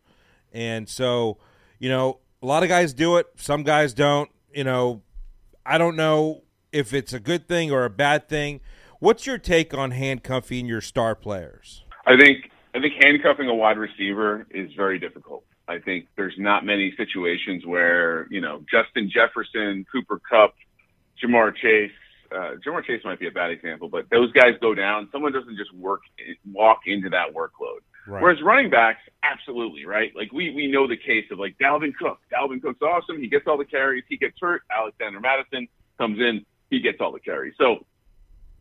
And 0.51 0.89
so, 0.89 1.37
you 1.79 1.89
know, 1.89 2.19
a 2.41 2.45
lot 2.45 2.63
of 2.63 2.69
guys 2.69 2.93
do 2.93 3.17
it, 3.17 3.27
some 3.35 3.63
guys 3.63 3.93
don't. 3.93 4.29
You 4.53 4.63
know, 4.63 5.01
I 5.65 5.77
don't 5.77 5.95
know 5.95 6.43
if 6.71 6.93
it's 6.93 7.13
a 7.13 7.19
good 7.19 7.47
thing 7.47 7.71
or 7.71 7.85
a 7.85 7.89
bad 7.89 8.27
thing. 8.27 8.59
What's 8.99 9.25
your 9.25 9.37
take 9.37 9.73
on 9.73 9.91
handcuffing 9.91 10.65
your 10.65 10.81
star 10.81 11.15
players? 11.15 11.83
I 12.05 12.17
think 12.17 12.51
I 12.73 12.79
think 12.79 12.93
handcuffing 13.01 13.47
a 13.47 13.53
wide 13.55 13.77
receiver 13.77 14.45
is 14.49 14.71
very 14.73 14.99
difficult. 14.99 15.43
I 15.67 15.79
think 15.79 16.07
there's 16.17 16.35
not 16.37 16.65
many 16.65 16.93
situations 16.97 17.65
where, 17.65 18.27
you 18.29 18.41
know, 18.41 18.63
Justin 18.69 19.09
Jefferson, 19.09 19.85
Cooper 19.91 20.19
Kupp, 20.29 20.55
Ja'Marr 21.23 21.55
Chase, 21.55 21.91
uh, 22.31 22.55
Ja'Marr 22.65 22.85
Chase 22.85 23.01
might 23.03 23.19
be 23.19 23.27
a 23.27 23.31
bad 23.31 23.51
example, 23.51 23.89
but 23.89 24.09
those 24.09 24.31
guys 24.31 24.53
go 24.61 24.73
down. 24.73 25.09
Someone 25.11 25.31
doesn't 25.31 25.57
just 25.57 25.73
work, 25.73 26.01
walk 26.51 26.81
into 26.85 27.09
that 27.09 27.33
workload. 27.33 27.81
Right. 28.07 28.21
Whereas 28.21 28.41
running 28.41 28.69
backs, 28.69 29.01
absolutely, 29.23 29.85
right? 29.85 30.11
Like 30.15 30.31
we, 30.31 30.51
we 30.51 30.67
know 30.67 30.87
the 30.87 30.97
case 30.97 31.25
of 31.31 31.39
like 31.39 31.57
Dalvin 31.59 31.93
Cook. 31.95 32.19
Dalvin 32.33 32.61
Cook's 32.61 32.81
awesome. 32.81 33.19
He 33.19 33.27
gets 33.27 33.45
all 33.47 33.57
the 33.57 33.65
carries. 33.65 34.03
He 34.09 34.17
gets 34.17 34.37
hurt. 34.39 34.63
Alexander 34.75 35.19
Mattison 35.19 35.67
comes 35.97 36.19
in. 36.19 36.45
He 36.69 36.79
gets 36.79 36.99
all 36.99 37.11
the 37.11 37.19
carries. 37.19 37.53
So 37.59 37.85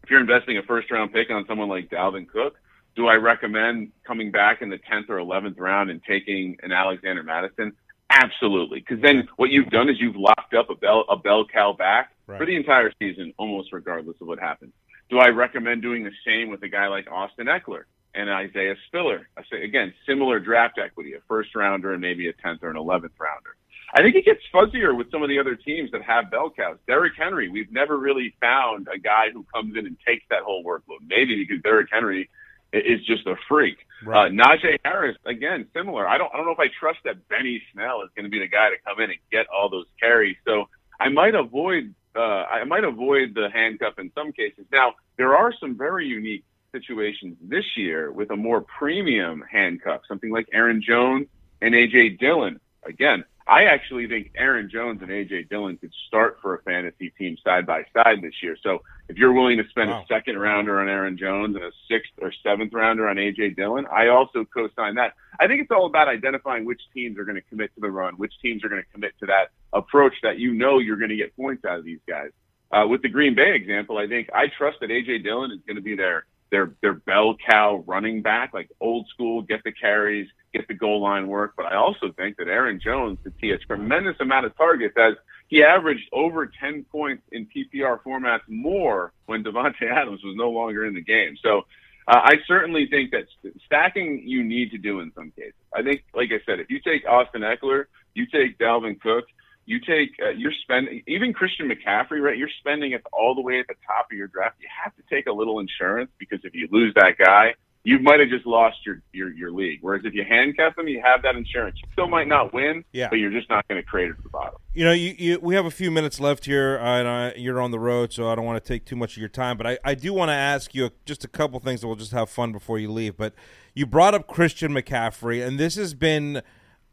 if 0.02 0.10
you're 0.10 0.20
investing 0.20 0.58
a 0.58 0.62
first 0.62 0.90
round 0.90 1.12
pick 1.12 1.30
on 1.30 1.46
someone 1.46 1.68
like 1.68 1.88
Dalvin 1.88 2.28
Cook, 2.28 2.56
do 2.96 3.06
I 3.06 3.14
recommend 3.14 3.92
coming 4.06 4.30
back 4.30 4.62
in 4.62 4.68
the 4.68 4.78
10th 4.78 5.08
or 5.08 5.16
11th 5.16 5.58
round 5.58 5.90
and 5.90 6.02
taking 6.04 6.56
an 6.62 6.72
Alexander 6.72 7.22
Mattison? 7.22 7.72
Absolutely. 8.10 8.80
Because 8.80 9.00
then 9.00 9.28
what 9.36 9.50
you've 9.50 9.70
done 9.70 9.88
is 9.88 10.00
you've 10.00 10.16
locked 10.16 10.54
up 10.54 10.68
a 10.68 10.74
bell, 10.74 11.04
a 11.08 11.16
bell 11.16 11.46
cow 11.46 11.72
back 11.72 12.10
right. 12.30 12.38
for 12.38 12.46
the 12.46 12.56
entire 12.56 12.92
season, 12.98 13.32
almost 13.38 13.72
regardless 13.72 14.16
of 14.20 14.26
what 14.26 14.38
happens. 14.38 14.72
Do 15.10 15.18
I 15.18 15.28
recommend 15.28 15.82
doing 15.82 16.04
the 16.04 16.12
same 16.26 16.50
with 16.50 16.62
a 16.62 16.68
guy 16.68 16.86
like 16.86 17.10
Austin 17.10 17.46
Ekeler 17.46 17.82
and 18.14 18.30
Isaiah 18.30 18.76
Spiller? 18.86 19.28
I 19.36 19.42
say, 19.50 19.64
again, 19.64 19.92
similar 20.06 20.38
draft 20.38 20.78
equity, 20.78 21.14
a 21.14 21.18
first 21.28 21.54
rounder 21.54 21.92
and 21.92 22.00
maybe 22.00 22.28
a 22.28 22.32
10th 22.32 22.62
or 22.62 22.70
an 22.70 22.76
11th 22.76 23.18
rounder. 23.18 23.56
I 23.92 24.02
think 24.02 24.14
it 24.14 24.24
gets 24.24 24.40
fuzzier 24.54 24.96
with 24.96 25.10
some 25.10 25.22
of 25.22 25.28
the 25.28 25.38
other 25.40 25.56
teams 25.56 25.90
that 25.90 26.02
have 26.02 26.30
bell 26.30 26.52
cows. 26.56 26.78
Derrick 26.86 27.14
Henry, 27.18 27.48
we've 27.48 27.72
never 27.72 27.98
really 27.98 28.34
found 28.40 28.86
a 28.92 28.98
guy 28.98 29.30
who 29.32 29.44
comes 29.52 29.76
in 29.76 29.84
and 29.84 29.96
takes 30.06 30.24
that 30.30 30.42
whole 30.44 30.62
workload. 30.62 31.02
Maybe 31.08 31.34
because 31.34 31.60
Derrick 31.62 31.88
Henry 31.90 32.30
is 32.72 33.04
just 33.04 33.26
a 33.26 33.34
freak. 33.48 33.78
Right. 34.04 34.26
Uh, 34.26 34.30
Najee 34.30 34.78
Harris, 34.84 35.16
again, 35.26 35.66
similar. 35.74 36.06
I 36.06 36.18
don't, 36.18 36.32
I 36.32 36.36
don't 36.36 36.46
know 36.46 36.52
if 36.52 36.60
I 36.60 36.68
trust 36.78 37.00
that 37.04 37.28
Benny 37.28 37.60
Snell 37.72 38.02
is 38.02 38.10
going 38.14 38.24
to 38.24 38.30
be 38.30 38.38
the 38.38 38.48
guy 38.48 38.70
to 38.70 38.76
come 38.86 39.00
in 39.00 39.10
and 39.10 39.18
get 39.32 39.46
all 39.48 39.68
those 39.68 39.86
carries. 39.98 40.36
So 40.46 40.66
I 41.00 41.08
might 41.08 41.34
avoid, 41.34 41.94
uh, 42.16 42.20
I 42.20 42.64
might 42.64 42.84
avoid 42.84 43.34
the 43.34 43.48
handcuff 43.52 43.98
in 43.98 44.10
some 44.14 44.32
cases. 44.32 44.64
Now 44.72 44.94
there 45.16 45.36
are 45.36 45.52
some 45.52 45.76
very 45.76 46.06
unique 46.06 46.44
situations 46.72 47.36
this 47.42 47.64
year 47.76 48.10
with 48.10 48.30
a 48.30 48.36
more 48.36 48.60
premium 48.60 49.44
handcuff, 49.50 50.02
something 50.08 50.30
like 50.30 50.48
Aaron 50.52 50.82
Jones 50.82 51.26
and 51.60 51.74
AJ 51.74 52.18
Dillon. 52.18 52.60
Again, 52.84 53.24
I 53.50 53.64
actually 53.64 54.06
think 54.06 54.30
Aaron 54.36 54.70
Jones 54.70 55.02
and 55.02 55.10
AJ 55.10 55.48
Dillon 55.48 55.76
could 55.76 55.92
start 56.06 56.38
for 56.40 56.54
a 56.54 56.62
fantasy 56.62 57.10
team 57.18 57.36
side 57.42 57.66
by 57.66 57.82
side 57.92 58.22
this 58.22 58.34
year. 58.44 58.56
So 58.62 58.82
if 59.08 59.16
you're 59.16 59.32
willing 59.32 59.58
to 59.58 59.68
spend 59.70 59.90
wow. 59.90 60.02
a 60.02 60.06
second 60.06 60.38
rounder 60.38 60.78
on 60.78 60.88
Aaron 60.88 61.18
Jones 61.18 61.56
and 61.56 61.64
a 61.64 61.72
sixth 61.88 62.12
or 62.22 62.32
seventh 62.44 62.72
rounder 62.72 63.08
on 63.08 63.16
AJ 63.16 63.56
Dillon, 63.56 63.86
I 63.92 64.06
also 64.06 64.44
co-sign 64.44 64.94
that. 64.94 65.14
I 65.40 65.48
think 65.48 65.62
it's 65.62 65.72
all 65.72 65.86
about 65.86 66.06
identifying 66.06 66.64
which 66.64 66.80
teams 66.94 67.18
are 67.18 67.24
going 67.24 67.34
to 67.34 67.42
commit 67.42 67.74
to 67.74 67.80
the 67.80 67.90
run, 67.90 68.14
which 68.14 68.32
teams 68.40 68.62
are 68.62 68.68
going 68.68 68.82
to 68.82 68.92
commit 68.92 69.14
to 69.18 69.26
that 69.26 69.48
approach 69.72 70.14
that 70.22 70.38
you 70.38 70.54
know 70.54 70.78
you're 70.78 70.96
going 70.96 71.10
to 71.10 71.16
get 71.16 71.36
points 71.36 71.64
out 71.64 71.76
of 71.76 71.84
these 71.84 72.00
guys. 72.08 72.30
Uh, 72.70 72.86
with 72.86 73.02
the 73.02 73.08
Green 73.08 73.34
Bay 73.34 73.56
example, 73.56 73.98
I 73.98 74.06
think 74.06 74.30
I 74.32 74.46
trust 74.46 74.78
that 74.80 74.90
AJ 74.90 75.24
Dillon 75.24 75.50
is 75.50 75.58
going 75.66 75.74
to 75.74 75.82
be 75.82 75.96
their 75.96 76.24
their 76.52 76.72
their 76.82 76.94
bell 76.94 77.34
cow 77.50 77.82
running 77.84 78.22
back, 78.22 78.54
like 78.54 78.70
old 78.80 79.08
school, 79.08 79.42
get 79.42 79.64
the 79.64 79.72
carries, 79.72 80.28
get 80.52 80.68
the 80.68 80.74
goal 80.74 81.00
line 81.00 81.28
work. 81.28 81.54
But 81.56 81.66
I 81.66 81.76
also 81.76 82.12
think 82.16 82.36
that 82.38 82.48
Aaron 82.48 82.80
Jones 82.82 83.18
could 83.22 83.34
see 83.40 83.50
a 83.50 83.58
tremendous 83.58 84.16
amount 84.20 84.46
of 84.46 84.56
targets 84.56 84.94
as 84.98 85.14
he 85.48 85.62
averaged 85.62 86.08
over 86.12 86.46
10 86.46 86.84
points 86.90 87.22
in 87.32 87.46
PPR 87.46 88.00
formats 88.02 88.48
more 88.48 89.12
when 89.26 89.42
Davante 89.42 89.82
Adams 89.90 90.20
was 90.24 90.36
no 90.36 90.50
longer 90.50 90.86
in 90.86 90.94
the 90.94 91.02
game. 91.02 91.36
So 91.42 91.62
uh, 92.08 92.20
I 92.24 92.36
certainly 92.46 92.86
think 92.88 93.10
that 93.10 93.26
stacking 93.66 94.22
you 94.24 94.42
need 94.42 94.70
to 94.72 94.78
do 94.78 95.00
in 95.00 95.12
some 95.14 95.30
cases. 95.32 95.54
I 95.74 95.82
think, 95.82 96.04
like 96.14 96.30
I 96.32 96.40
said, 96.46 96.60
if 96.60 96.70
you 96.70 96.80
take 96.80 97.06
Austin 97.06 97.42
Ekeler, 97.42 97.84
you 98.14 98.26
take 98.26 98.58
Dalvin 98.58 99.00
Cook, 99.00 99.24
you 99.66 99.78
take 99.78 100.10
uh, 100.24 100.30
you're 100.30 100.52
spending 100.62 101.02
even 101.06 101.32
Christian 101.32 101.70
McCaffrey, 101.70 102.20
right? 102.20 102.36
You're 102.36 102.48
spending 102.58 102.92
it 102.92 103.02
all 103.12 103.34
the 103.34 103.40
way 103.40 103.60
at 103.60 103.68
the 103.68 103.74
top 103.86 104.06
of 104.10 104.16
your 104.16 104.26
draft. 104.26 104.56
You 104.60 104.68
have 104.82 104.94
to 104.96 105.02
take 105.08 105.26
a 105.26 105.32
little 105.32 105.60
insurance 105.60 106.10
because 106.18 106.40
if 106.42 106.54
you 106.54 106.66
lose 106.72 106.92
that 106.94 107.18
guy, 107.18 107.54
you 107.82 107.98
might 107.98 108.20
have 108.20 108.28
just 108.28 108.46
lost 108.46 108.76
your, 108.84 109.00
your 109.12 109.30
your 109.30 109.50
league. 109.50 109.78
Whereas 109.80 110.02
if 110.04 110.12
you 110.12 110.22
handcuff 110.22 110.76
them, 110.76 110.86
you 110.86 111.00
have 111.02 111.22
that 111.22 111.34
insurance. 111.34 111.78
You 111.82 111.88
still 111.92 112.08
might 112.08 112.28
not 112.28 112.52
win, 112.52 112.84
yeah. 112.92 113.08
but 113.08 113.16
you're 113.16 113.30
just 113.30 113.48
not 113.48 113.66
going 113.68 113.80
to 113.80 113.86
create 113.86 114.10
it 114.10 114.16
at 114.18 114.22
the 114.22 114.28
bottom. 114.28 114.58
You 114.74 114.84
know, 114.84 114.92
you, 114.92 115.14
you, 115.18 115.38
we 115.40 115.54
have 115.54 115.64
a 115.64 115.70
few 115.70 115.90
minutes 115.90 116.20
left 116.20 116.44
here, 116.44 116.78
uh, 116.78 116.98
and 116.98 117.08
I, 117.08 117.32
you're 117.36 117.60
on 117.60 117.70
the 117.70 117.78
road, 117.78 118.12
so 118.12 118.28
I 118.28 118.34
don't 118.34 118.44
want 118.44 118.62
to 118.62 118.68
take 118.68 118.84
too 118.84 118.96
much 118.96 119.12
of 119.12 119.18
your 119.18 119.30
time. 119.30 119.56
But 119.56 119.66
I, 119.66 119.78
I 119.82 119.94
do 119.94 120.12
want 120.12 120.28
to 120.28 120.34
ask 120.34 120.74
you 120.74 120.90
just 121.06 121.24
a 121.24 121.28
couple 121.28 121.58
things 121.60 121.80
that 121.80 121.86
we'll 121.86 121.96
just 121.96 122.12
have 122.12 122.28
fun 122.28 122.52
before 122.52 122.78
you 122.78 122.92
leave. 122.92 123.16
But 123.16 123.34
you 123.74 123.86
brought 123.86 124.14
up 124.14 124.26
Christian 124.26 124.72
McCaffrey, 124.72 125.46
and 125.46 125.58
this 125.58 125.76
has 125.76 125.94
been 125.94 126.42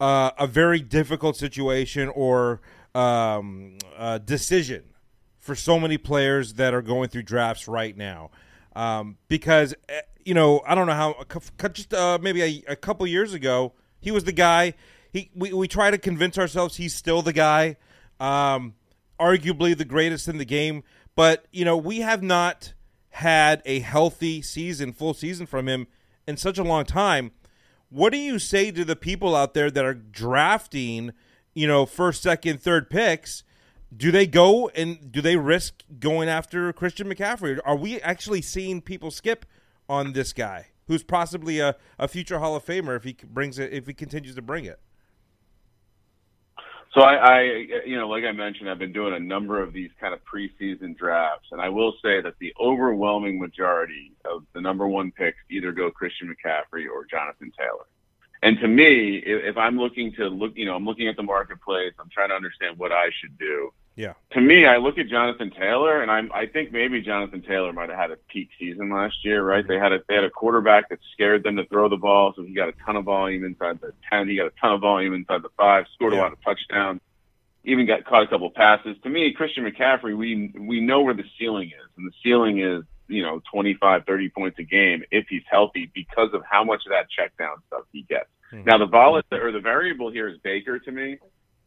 uh, 0.00 0.30
a 0.38 0.46
very 0.46 0.80
difficult 0.80 1.36
situation 1.36 2.08
or 2.08 2.62
um, 2.94 3.76
uh, 3.96 4.18
decision 4.18 4.84
for 5.38 5.54
so 5.54 5.78
many 5.78 5.98
players 5.98 6.54
that 6.54 6.72
are 6.72 6.82
going 6.82 7.08
through 7.10 7.22
drafts 7.22 7.68
right 7.68 7.96
now. 7.96 8.30
Um, 8.78 9.16
because 9.26 9.74
eh, 9.88 10.02
you 10.24 10.34
know, 10.34 10.62
I 10.64 10.76
don't 10.76 10.86
know 10.86 10.92
how, 10.92 11.24
just 11.72 11.92
uh, 11.92 12.16
maybe 12.22 12.42
a, 12.42 12.72
a, 12.72 12.76
couple 12.76 13.04
years 13.08 13.34
ago, 13.34 13.72
he 13.98 14.12
was 14.12 14.22
the 14.22 14.30
guy. 14.30 14.74
He 15.12 15.32
we, 15.34 15.52
we 15.52 15.66
try 15.66 15.90
to 15.90 15.98
convince 15.98 16.38
ourselves 16.38 16.76
he's 16.76 16.94
still 16.94 17.20
the 17.20 17.32
guy, 17.32 17.76
um, 18.20 18.74
arguably 19.18 19.76
the 19.76 19.84
greatest 19.84 20.28
in 20.28 20.38
the 20.38 20.44
game. 20.44 20.84
But 21.16 21.46
you 21.50 21.64
know, 21.64 21.76
we 21.76 22.00
have 22.00 22.22
not 22.22 22.74
had 23.10 23.62
a 23.64 23.80
healthy 23.80 24.42
season, 24.42 24.92
full 24.92 25.12
season 25.12 25.46
from 25.46 25.68
him 25.68 25.88
in 26.28 26.36
such 26.36 26.56
a 26.56 26.62
long 26.62 26.84
time. 26.84 27.32
What 27.88 28.12
do 28.12 28.18
you 28.18 28.38
say 28.38 28.70
to 28.70 28.84
the 28.84 28.94
people 28.94 29.34
out 29.34 29.54
there 29.54 29.72
that 29.72 29.84
are 29.84 29.94
drafting, 29.94 31.14
you 31.52 31.66
know, 31.66 31.84
first, 31.84 32.22
second, 32.22 32.62
third 32.62 32.90
picks? 32.90 33.42
Do 33.96 34.10
they 34.10 34.26
go 34.26 34.68
and 34.68 35.10
do 35.10 35.20
they 35.20 35.36
risk 35.36 35.82
going 35.98 36.28
after 36.28 36.72
Christian 36.72 37.08
McCaffrey? 37.12 37.58
Are 37.64 37.76
we 37.76 38.00
actually 38.00 38.42
seeing 38.42 38.82
people 38.82 39.10
skip 39.10 39.46
on 39.88 40.12
this 40.12 40.32
guy, 40.32 40.66
who's 40.86 41.02
possibly 41.02 41.60
a, 41.60 41.74
a 41.98 42.06
future 42.06 42.38
Hall 42.38 42.54
of 42.54 42.64
Famer 42.64 42.96
if 42.96 43.04
he 43.04 43.16
brings 43.24 43.58
it, 43.58 43.72
if 43.72 43.86
he 43.86 43.94
continues 43.94 44.34
to 44.34 44.42
bring 44.42 44.64
it. 44.64 44.78
So 46.94 47.02
I, 47.02 47.14
I, 47.14 47.42
you 47.84 47.98
know, 47.98 48.08
like 48.08 48.24
I 48.24 48.32
mentioned, 48.32 48.68
I've 48.68 48.78
been 48.78 48.94
doing 48.94 49.14
a 49.14 49.20
number 49.20 49.62
of 49.62 49.72
these 49.72 49.90
kind 50.00 50.14
of 50.14 50.20
preseason 50.24 50.96
drafts, 50.96 51.48
and 51.52 51.60
I 51.60 51.68
will 51.68 51.92
say 52.02 52.20
that 52.22 52.34
the 52.40 52.52
overwhelming 52.58 53.38
majority 53.38 54.12
of 54.24 54.44
the 54.54 54.60
number 54.60 54.88
one 54.88 55.12
picks 55.12 55.36
either 55.50 55.70
go 55.72 55.90
Christian 55.90 56.28
McCaffrey 56.28 56.86
or 56.90 57.04
Jonathan 57.04 57.52
Taylor. 57.56 57.86
And 58.42 58.58
to 58.60 58.68
me, 58.68 59.16
if, 59.16 59.56
I'm 59.56 59.78
looking 59.78 60.12
to 60.14 60.28
look, 60.28 60.52
you 60.54 60.64
know, 60.64 60.74
I'm 60.74 60.84
looking 60.84 61.08
at 61.08 61.16
the 61.16 61.22
marketplace, 61.22 61.92
I'm 61.98 62.08
trying 62.08 62.28
to 62.28 62.34
understand 62.34 62.78
what 62.78 62.92
I 62.92 63.10
should 63.20 63.36
do. 63.38 63.72
Yeah. 63.96 64.12
To 64.34 64.40
me, 64.40 64.64
I 64.64 64.76
look 64.76 64.96
at 64.98 65.08
Jonathan 65.08 65.50
Taylor, 65.50 66.02
and 66.02 66.10
I'm 66.10 66.30
I 66.32 66.46
think 66.46 66.70
maybe 66.70 67.02
Jonathan 67.02 67.42
Taylor 67.42 67.72
might 67.72 67.88
have 67.88 67.98
had 67.98 68.10
a 68.12 68.16
peak 68.28 68.48
season 68.56 68.90
last 68.90 69.24
year, 69.24 69.42
right? 69.42 69.64
Mm-hmm. 69.64 69.72
They 69.72 69.78
had 69.80 69.92
a 69.92 69.98
they 70.08 70.14
had 70.14 70.22
a 70.22 70.30
quarterback 70.30 70.88
that 70.90 71.00
scared 71.14 71.42
them 71.42 71.56
to 71.56 71.66
throw 71.66 71.88
the 71.88 71.96
ball, 71.96 72.32
so 72.36 72.44
he 72.44 72.54
got 72.54 72.68
a 72.68 72.72
ton 72.86 72.94
of 72.94 73.04
volume 73.04 73.44
inside 73.44 73.80
the 73.80 73.92
ten. 74.08 74.28
He 74.28 74.36
got 74.36 74.46
a 74.46 74.52
ton 74.60 74.72
of 74.72 74.80
volume 74.82 75.14
inside 75.14 75.42
the 75.42 75.48
five. 75.56 75.86
Scored 75.94 76.12
yeah. 76.12 76.20
a 76.20 76.22
lot 76.22 76.32
of 76.32 76.40
touchdowns. 76.44 77.00
Even 77.64 77.86
got 77.86 78.04
caught 78.04 78.22
a 78.22 78.28
couple 78.28 78.48
passes. 78.50 78.96
To 79.02 79.08
me, 79.08 79.32
Christian 79.32 79.64
McCaffrey, 79.64 80.16
we 80.16 80.52
we 80.56 80.80
know 80.80 81.00
where 81.00 81.14
the 81.14 81.24
ceiling 81.36 81.70
is, 81.70 81.90
and 81.96 82.06
the 82.06 82.14
ceiling 82.22 82.60
is 82.60 82.84
you 83.08 83.22
know 83.22 83.40
25, 83.52 84.04
30 84.06 84.28
points 84.30 84.58
a 84.58 84.62
game 84.62 85.02
if 85.10 85.26
he's 85.28 85.42
healthy 85.50 85.90
because 85.94 86.30
of 86.32 86.42
how 86.48 86.64
much 86.64 86.82
of 86.86 86.90
that 86.90 87.06
check 87.10 87.36
down 87.38 87.56
stuff 87.68 87.82
he 87.92 88.02
gets. 88.02 88.28
Mm-hmm. 88.52 88.64
Now 88.64 88.78
the 88.78 88.86
vol 88.86 89.20
or 89.32 89.52
the 89.52 89.60
variable 89.60 90.10
here 90.10 90.28
is 90.28 90.38
Baker 90.42 90.78
to 90.78 90.92
me 90.92 91.18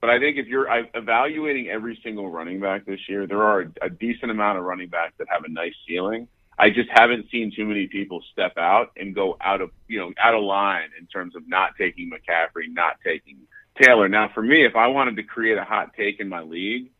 But 0.01 0.09
I 0.09 0.19
think 0.19 0.37
if 0.37 0.47
you're 0.47 0.67
evaluating 0.95 1.69
every 1.69 1.99
single 2.03 2.29
running 2.31 2.59
back 2.59 2.85
this 2.85 2.99
year, 3.07 3.27
there 3.27 3.43
are 3.43 3.71
a 3.81 3.89
decent 3.89 4.31
amount 4.31 4.57
of 4.57 4.63
running 4.63 4.89
backs 4.89 5.13
that 5.19 5.27
have 5.29 5.43
a 5.43 5.49
nice 5.49 5.75
ceiling. 5.87 6.27
I 6.57 6.69
just 6.69 6.89
haven't 6.93 7.25
seen 7.31 7.51
too 7.55 7.65
many 7.65 7.87
people 7.87 8.23
step 8.31 8.57
out 8.57 8.91
and 8.97 9.15
go 9.15 9.37
out 9.41 9.61
of 9.61 9.71
you 9.87 9.99
know 9.99 10.11
out 10.23 10.35
of 10.35 10.43
line 10.43 10.89
in 10.99 11.07
terms 11.07 11.35
of 11.35 11.47
not 11.47 11.71
taking 11.77 12.09
McCaffrey, 12.09 12.65
not 12.69 12.97
taking 13.03 13.37
Taylor. 13.81 14.09
Now, 14.09 14.29
for 14.33 14.43
me, 14.43 14.65
if 14.65 14.75
I 14.75 14.87
wanted 14.87 15.15
to 15.17 15.23
create 15.23 15.57
a 15.57 15.63
hot 15.63 15.91
take 15.95 16.19
in 16.19 16.29
my 16.29 16.41
league, 16.41 16.91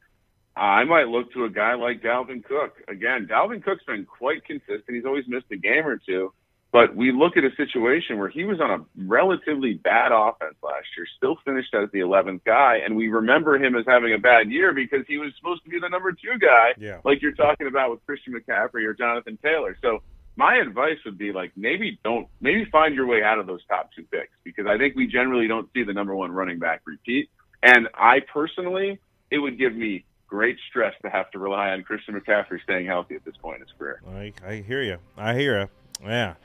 I 0.55 0.83
might 0.83 1.07
look 1.07 1.31
to 1.33 1.45
a 1.45 1.49
guy 1.49 1.75
like 1.75 2.01
Dalvin 2.01 2.43
Cook. 2.43 2.75
Again, 2.87 3.27
Dalvin 3.29 3.63
Cook's 3.63 3.83
been 3.85 4.05
quite 4.05 4.43
consistent. 4.45 4.83
He's 4.89 5.05
always 5.05 5.25
missed 5.27 5.45
a 5.51 5.57
game 5.57 5.85
or 5.87 5.97
two. 5.97 6.33
But 6.73 6.95
we 6.95 7.11
look 7.11 7.35
at 7.35 7.43
a 7.43 7.53
situation 7.57 8.17
where 8.17 8.29
he 8.29 8.45
was 8.45 8.61
on 8.61 8.71
a 8.71 8.85
relatively 9.05 9.73
bad 9.73 10.13
offense 10.13 10.55
last 10.63 10.87
year, 10.95 11.05
still 11.17 11.35
finished 11.43 11.73
as 11.73 11.89
the 11.91 11.99
11th 11.99 12.45
guy, 12.45 12.77
and 12.85 12.95
we 12.95 13.09
remember 13.09 13.55
him 13.61 13.75
as 13.75 13.83
having 13.85 14.13
a 14.13 14.17
bad 14.17 14.49
year 14.49 14.73
because 14.73 15.05
he 15.05 15.17
was 15.17 15.33
supposed 15.37 15.63
to 15.65 15.69
be 15.69 15.79
the 15.81 15.89
number 15.89 16.13
two 16.13 16.37
guy, 16.39 16.69
Yeah. 16.77 16.99
like 17.03 17.21
you're 17.21 17.33
talking 17.33 17.67
about 17.67 17.91
with 17.91 18.05
Christian 18.05 18.33
McCaffrey 18.33 18.85
or 18.85 18.93
Jonathan 18.93 19.37
Taylor. 19.43 19.75
So 19.81 20.01
my 20.37 20.55
advice 20.55 20.97
would 21.03 21.17
be 21.17 21.33
like 21.33 21.51
maybe 21.57 21.99
don't 22.05 22.27
maybe 22.39 22.63
find 22.71 22.95
your 22.95 23.05
way 23.05 23.21
out 23.21 23.37
of 23.37 23.47
those 23.47 23.65
top 23.65 23.89
two 23.93 24.03
picks 24.03 24.31
because 24.45 24.65
I 24.65 24.77
think 24.77 24.95
we 24.95 25.07
generally 25.07 25.49
don't 25.49 25.69
see 25.73 25.83
the 25.83 25.91
number 25.93 26.15
one 26.15 26.31
running 26.31 26.57
back 26.59 26.81
repeat. 26.85 27.29
And 27.61 27.89
I 27.93 28.21
personally, 28.33 28.97
it 29.29 29.39
would 29.39 29.57
give 29.59 29.75
me 29.75 30.05
great 30.31 30.57
stress 30.69 30.93
to 31.01 31.09
have 31.09 31.29
to 31.29 31.37
rely 31.39 31.71
on 31.71 31.83
Christian 31.83 32.19
McCaffrey 32.19 32.63
staying 32.63 32.85
healthy 32.85 33.15
at 33.15 33.25
this 33.25 33.35
point 33.35 33.57
in 33.57 33.67
his 33.67 33.75
career. 33.77 34.01
I, 34.09 34.33
I 34.47 34.55
hear 34.65 34.81
you. 34.81 34.97
I 35.17 35.35
hear 35.35 35.59
you. 35.59 35.69
Yeah, 36.03 36.35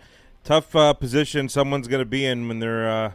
tough 0.43 0.75
uh, 0.75 0.93
position 0.93 1.49
someone's 1.49 1.87
going 1.87 2.01
to 2.01 2.05
be 2.05 2.27
in 2.27 2.49
when 2.49 2.59
they're 2.59 2.91
uh, 2.91 3.13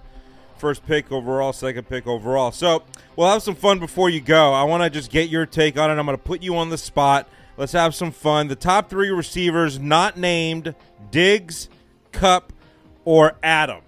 first 0.57 0.85
pick 0.87 1.11
overall, 1.11 1.51
second 1.51 1.89
pick 1.89 2.07
overall. 2.07 2.51
So 2.51 2.83
we'll 3.17 3.29
have 3.29 3.43
some 3.43 3.53
fun 3.53 3.79
before 3.79 4.09
you 4.09 4.21
go. 4.21 4.53
I 4.53 4.63
want 4.63 4.81
to 4.81 4.89
just 4.89 5.11
get 5.11 5.29
your 5.29 5.45
take 5.45 5.77
on 5.77 5.91
it. 5.91 5.99
I'm 5.99 6.05
going 6.05 6.17
to 6.17 6.23
put 6.23 6.41
you 6.41 6.55
on 6.55 6.69
the 6.69 6.77
spot. 6.77 7.27
Let's 7.57 7.73
have 7.73 7.93
some 7.93 8.11
fun. 8.11 8.47
The 8.47 8.55
top 8.55 8.89
three 8.89 9.09
receivers 9.09 9.77
not 9.77 10.17
named: 10.17 10.73
Diggs, 11.11 11.67
Kupp, 12.13 12.53
or 13.03 13.35
Adam. 13.43 13.81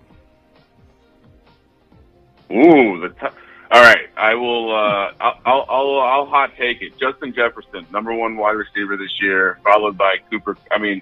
Ooh, 2.52 3.00
the 3.00 3.10
t- 3.20 3.36
all 3.74 3.82
right. 3.82 4.08
I 4.16 4.36
will. 4.36 4.74
Uh, 4.74 5.12
I'll, 5.20 5.40
I'll, 5.46 5.66
I'll, 5.68 6.00
I'll 6.00 6.26
hot 6.28 6.52
take 6.58 6.82
it. 6.84 6.98
Justin 7.00 7.34
Jefferson, 7.34 7.86
number 7.92 8.14
one 8.14 8.38
wide 8.38 8.52
receiver 8.52 8.96
this 8.96 9.20
year, 9.20 9.60
followed 9.64 9.98
by 9.98 10.18
Cooper. 10.30 10.56
I 10.72 10.78
mean, 10.78 11.02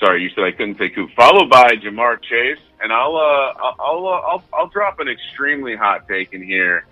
sorry, 0.00 0.22
you 0.22 0.30
said 0.30 0.44
I 0.44 0.50
couldn't 0.50 0.76
say 0.76 0.88
Cooper. 0.90 1.12
Followed 1.16 1.48
by 1.48 1.76
Ja'Marr 1.76 2.20
Chase, 2.20 2.58
and 2.82 2.92
I'll, 2.92 3.16
uh, 3.16 3.54
I'll, 3.62 3.76
I'll, 3.78 4.06
uh, 4.08 4.10
I'll, 4.10 4.44
I'll 4.52 4.66
drop 4.68 4.98
an 4.98 5.08
extremely 5.08 5.76
hot 5.76 6.08
take 6.08 6.32
in 6.32 6.42
here. 6.42 6.84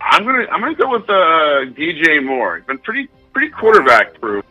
I'm 0.00 0.24
gonna, 0.24 0.46
I'm 0.50 0.60
gonna 0.60 0.74
go 0.74 0.90
with 0.90 1.08
uh, 1.08 1.72
DJ 1.78 2.22
Moore. 2.22 2.58
He's 2.58 2.66
been 2.66 2.78
pretty, 2.78 3.08
pretty 3.32 3.50
quarterback 3.50 4.20
proof 4.20 4.44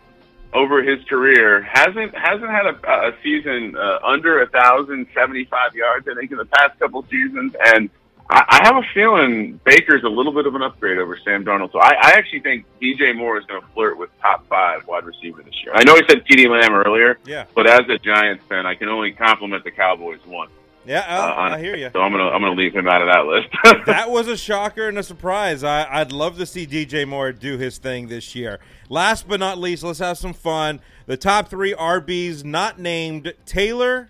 over 0.53 0.81
his 0.81 1.03
career. 1.05 1.61
hasn't 1.61 2.15
hasn't 2.15 2.49
had 2.49 2.65
a, 2.65 3.09
a 3.09 3.13
season 3.21 3.75
uh, 3.77 3.99
under 4.03 4.41
a 4.41 4.47
thousand 4.47 5.05
seventy 5.13 5.43
five 5.45 5.75
yards. 5.75 6.07
I 6.07 6.15
think 6.15 6.31
in 6.31 6.37
the 6.37 6.45
past 6.45 6.79
couple 6.79 7.03
seasons, 7.03 7.53
and 7.67 7.89
I, 8.29 8.43
I 8.47 8.65
have 8.65 8.75
a 8.77 8.81
feeling 8.93 9.59
Baker's 9.63 10.03
a 10.03 10.07
little 10.09 10.31
bit 10.33 10.47
of 10.47 10.55
an 10.55 10.61
upgrade 10.63 10.97
over 10.97 11.17
Sam 11.23 11.45
Darnold. 11.45 11.71
So 11.71 11.79
I, 11.79 11.89
I 11.93 12.09
actually 12.17 12.39
think 12.39 12.65
DJ 12.81 13.15
Moore 13.15 13.37
is 13.37 13.45
going 13.45 13.61
to 13.61 13.67
flirt 13.75 13.97
with 13.99 14.09
top 14.21 14.47
five 14.47 14.87
wide 14.87 15.03
receiver 15.05 15.43
this 15.43 15.53
year. 15.63 15.73
I 15.75 15.83
know 15.83 15.95
he 15.95 16.01
said 16.09 16.25
CeeDee 16.25 16.49
Lamb 16.49 16.73
earlier, 16.73 17.19
Yeah, 17.25 17.45
but 17.55 17.67
as 17.67 17.81
a 17.89 17.97
Giants 17.99 18.43
fan, 18.49 18.65
I 18.65 18.73
can 18.75 18.89
only 18.89 19.11
compliment 19.11 19.63
the 19.63 19.69
Cowboys 19.71 20.19
once. 20.25 20.49
yeah. 20.87 21.01
Uh, 21.01 21.21
I, 21.33 21.53
I 21.55 21.59
hear 21.59 21.75
you. 21.75 21.89
So 21.93 22.01
I'm 22.01 22.11
gonna 22.11 22.27
I'm 22.29 22.41
gonna 22.41 22.55
leave 22.55 22.73
him 22.75 22.87
out 22.87 23.01
of 23.03 23.07
that 23.07 23.25
list. 23.27 23.85
that 23.85 24.09
was 24.09 24.27
a 24.27 24.37
shocker 24.37 24.87
and 24.87 24.97
a 24.97 25.03
surprise. 25.03 25.63
I, 25.63 25.85
I'd 26.01 26.11
love 26.11 26.37
to 26.39 26.45
see 26.47 26.65
DJ 26.65 27.07
Moore 27.07 27.31
do 27.31 27.57
his 27.59 27.77
thing 27.77 28.07
this 28.07 28.33
year. 28.35 28.59
Last 28.89 29.27
but 29.27 29.39
not 29.39 29.57
least, 29.59 29.83
let's 29.83 29.99
have 29.99 30.17
some 30.17 30.33
fun. 30.33 30.79
The 31.05 31.17
top 31.17 31.47
three 31.49 31.73
RBs 31.75 32.43
not 32.43 32.79
named 32.79 33.33
Taylor, 33.45 34.09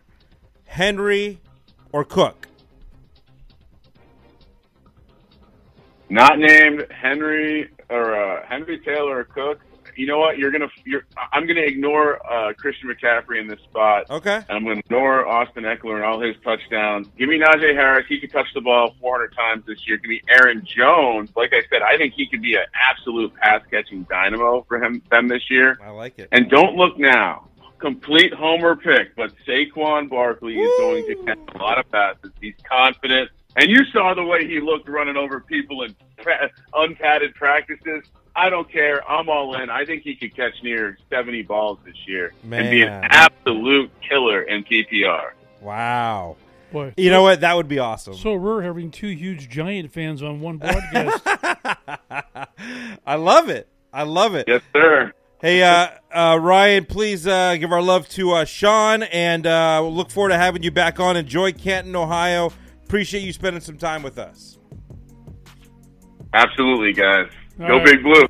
Henry, 0.65 1.39
or 1.91 2.03
Cook. 2.05 2.47
Not 6.09 6.39
named 6.39 6.85
Henry 6.91 7.69
or 7.89 8.15
uh, 8.15 8.45
Henry 8.47 8.79
Taylor 8.79 9.19
or 9.19 9.23
Cook. 9.23 9.59
You 9.95 10.07
know 10.07 10.19
what? 10.19 10.37
You're 10.37 10.51
gonna. 10.51 10.69
You're, 10.85 11.05
I'm 11.31 11.47
gonna 11.47 11.61
ignore 11.61 12.19
uh, 12.29 12.53
Christian 12.53 12.89
McCaffrey 12.89 13.39
in 13.39 13.47
this 13.47 13.59
spot. 13.61 14.09
Okay. 14.09 14.35
And 14.35 14.45
I'm 14.49 14.63
going 14.63 14.75
to 14.75 14.79
ignore 14.79 15.25
Austin 15.25 15.63
Ekeler 15.63 15.95
and 15.95 16.03
all 16.03 16.19
his 16.19 16.35
touchdowns. 16.43 17.07
Give 17.17 17.29
me 17.29 17.39
Najee 17.39 17.73
Harris. 17.73 18.05
He 18.09 18.19
could 18.19 18.31
touch 18.31 18.47
the 18.53 18.61
ball 18.61 18.93
400 18.99 19.33
times 19.33 19.65
this 19.65 19.87
year. 19.87 19.97
Give 19.97 20.09
me 20.09 20.21
Aaron 20.27 20.65
Jones. 20.65 21.29
Like 21.35 21.53
I 21.53 21.61
said, 21.69 21.81
I 21.81 21.97
think 21.97 22.13
he 22.13 22.27
could 22.27 22.41
be 22.41 22.55
an 22.55 22.65
absolute 22.73 23.33
pass 23.35 23.61
catching 23.71 24.03
dynamo 24.03 24.65
for 24.67 24.83
him 24.83 25.01
them 25.09 25.27
this 25.27 25.49
year. 25.49 25.79
I 25.81 25.91
like 25.91 26.19
it. 26.19 26.27
And 26.31 26.49
don't 26.49 26.75
look 26.75 26.97
now. 26.99 27.47
Complete 27.77 28.33
homer 28.33 28.75
pick, 28.75 29.15
but 29.15 29.31
Saquon 29.47 30.09
Barkley 30.09 30.55
is 30.55 30.79
going 30.79 31.05
to 31.07 31.15
catch 31.25 31.39
a 31.53 31.57
lot 31.57 31.77
of 31.77 31.89
passes. 31.91 32.31
He's 32.41 32.55
confident. 32.67 33.29
And 33.57 33.69
you 33.69 33.85
saw 33.85 34.13
the 34.13 34.23
way 34.23 34.47
he 34.47 34.59
looked 34.59 34.87
running 34.89 35.15
over 35.17 35.39
people 35.39 35.83
in 35.83 35.95
pra- 36.17 36.49
unpadded 36.73 37.35
practices. 37.35 38.03
I 38.35 38.49
don't 38.49 38.69
care. 38.69 39.07
I'm 39.09 39.29
all 39.29 39.55
in. 39.55 39.69
I 39.69 39.85
think 39.85 40.03
he 40.03 40.13
could 40.15 40.35
catch 40.35 40.61
near 40.61 40.97
70 41.09 41.43
balls 41.43 41.79
this 41.85 41.95
year 42.05 42.33
and 42.43 42.69
be 42.69 42.81
an 42.81 42.89
absolute 43.05 43.89
killer 44.01 44.41
in 44.41 44.63
PPR. 44.65 45.31
Wow. 45.61 46.35
Boy, 46.73 46.93
You 46.97 47.11
know 47.11 47.21
what? 47.21 47.39
That 47.41 47.55
would 47.55 47.69
be 47.69 47.79
awesome. 47.79 48.15
so 48.15 48.33
we're 48.35 48.61
having 48.61 48.91
two 48.91 49.07
huge 49.07 49.47
Giant 49.49 49.93
fans 49.93 50.21
on 50.21 50.41
one 50.41 50.57
broadcast. 50.57 51.21
I 53.05 53.15
love 53.15 53.49
it. 53.49 53.67
I 53.93 54.03
love 54.03 54.35
it. 54.35 54.45
Yes, 54.49 54.61
sir. 54.73 55.13
Hey, 55.41 55.61
uh, 55.63 55.89
uh, 56.11 56.37
Ryan, 56.41 56.85
please 56.85 57.27
uh, 57.27 57.55
give 57.55 57.71
our 57.71 57.81
love 57.81 58.09
to 58.09 58.31
uh, 58.31 58.45
Sean, 58.45 59.03
and 59.03 59.45
uh, 59.45 59.79
we'll 59.81 59.93
look 59.95 60.09
forward 60.09 60.29
to 60.29 60.37
having 60.37 60.63
you 60.63 60.71
back 60.71 60.99
on. 60.99 61.15
Enjoy 61.15 61.53
Canton, 61.53 61.95
Ohio. 61.95 62.51
Appreciate 62.85 63.21
you 63.21 63.33
spending 63.33 63.61
some 63.61 63.77
time 63.77 64.03
with 64.03 64.17
us. 64.17 64.57
Absolutely, 66.33 66.93
guys. 66.93 67.29
All 67.59 67.67
Go 67.67 67.77
right. 67.77 67.85
Big 67.85 68.03
Blue. 68.03 68.25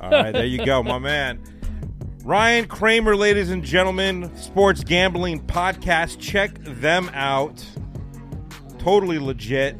All 0.00 0.10
right, 0.10 0.32
there 0.32 0.44
you 0.44 0.64
go, 0.64 0.82
my 0.82 0.98
man. 1.00 1.40
Ryan 2.24 2.66
Kramer, 2.66 3.14
ladies 3.16 3.50
and 3.50 3.64
gentlemen, 3.64 4.34
Sports 4.36 4.82
Gambling 4.84 5.40
Podcast. 5.46 6.18
Check 6.18 6.54
them 6.62 7.10
out. 7.14 7.64
Totally 8.78 9.18
legit. 9.18 9.76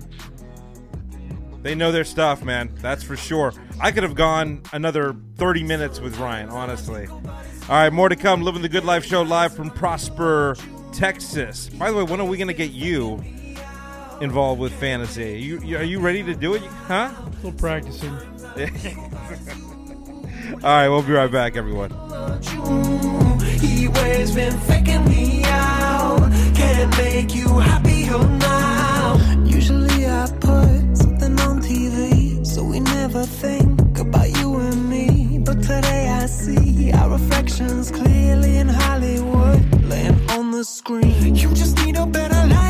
They 1.62 1.74
know 1.74 1.92
their 1.92 2.04
stuff, 2.04 2.44
man. 2.44 2.72
That's 2.80 3.02
for 3.02 3.16
sure. 3.16 3.52
I 3.80 3.90
could 3.92 4.02
have 4.02 4.14
gone 4.16 4.62
another 4.72 5.14
30 5.36 5.62
minutes 5.62 6.00
with 6.00 6.18
Ryan, 6.18 6.48
honestly. 6.48 7.06
All 7.08 7.20
right, 7.68 7.92
more 7.92 8.08
to 8.08 8.16
come. 8.16 8.42
Living 8.42 8.62
the 8.62 8.68
Good 8.68 8.84
Life 8.84 9.04
Show 9.04 9.22
live 9.22 9.54
from 9.54 9.70
Prosper, 9.70 10.56
Texas. 10.92 11.68
By 11.70 11.90
the 11.90 11.96
way, 11.96 12.02
when 12.02 12.20
are 12.20 12.26
we 12.26 12.36
going 12.36 12.48
to 12.48 12.54
get 12.54 12.72
you 12.72 13.22
involved 14.22 14.60
with 14.60 14.72
fantasy. 14.72 15.40
You, 15.40 15.60
you, 15.60 15.76
are 15.76 15.82
you 15.82 15.98
ready 15.98 16.22
to 16.22 16.34
do 16.34 16.54
it? 16.54 16.62
Huh? 16.62 17.10
Still 17.38 17.52
practicing. 17.52 18.10
All 20.54 20.70
right, 20.70 20.88
we'll 20.88 21.02
be 21.02 21.12
right 21.12 21.30
back, 21.30 21.56
everyone. 21.56 21.90
Usually 29.44 30.06
I 30.06 30.26
put 30.40 30.96
something 30.96 31.38
on 31.40 31.60
TV, 31.60 32.46
so 32.46 32.64
we 32.64 32.80
never 32.80 33.24
think 33.24 33.98
about 33.98 34.30
you 34.38 34.56
and 34.56 34.88
me. 34.88 35.38
But 35.38 35.62
today 35.62 36.08
I 36.08 36.26
see 36.26 36.92
our 36.92 37.10
reflections 37.10 37.90
clearly 37.90 38.56
in 38.58 38.68
Hollywood, 38.68 39.84
laying 39.84 40.30
on 40.30 40.50
the 40.52 40.64
screen. 40.64 41.34
You 41.34 41.54
just 41.54 41.76
need 41.84 41.96
a 41.96 42.06
better 42.06 42.46
life. 42.46 42.62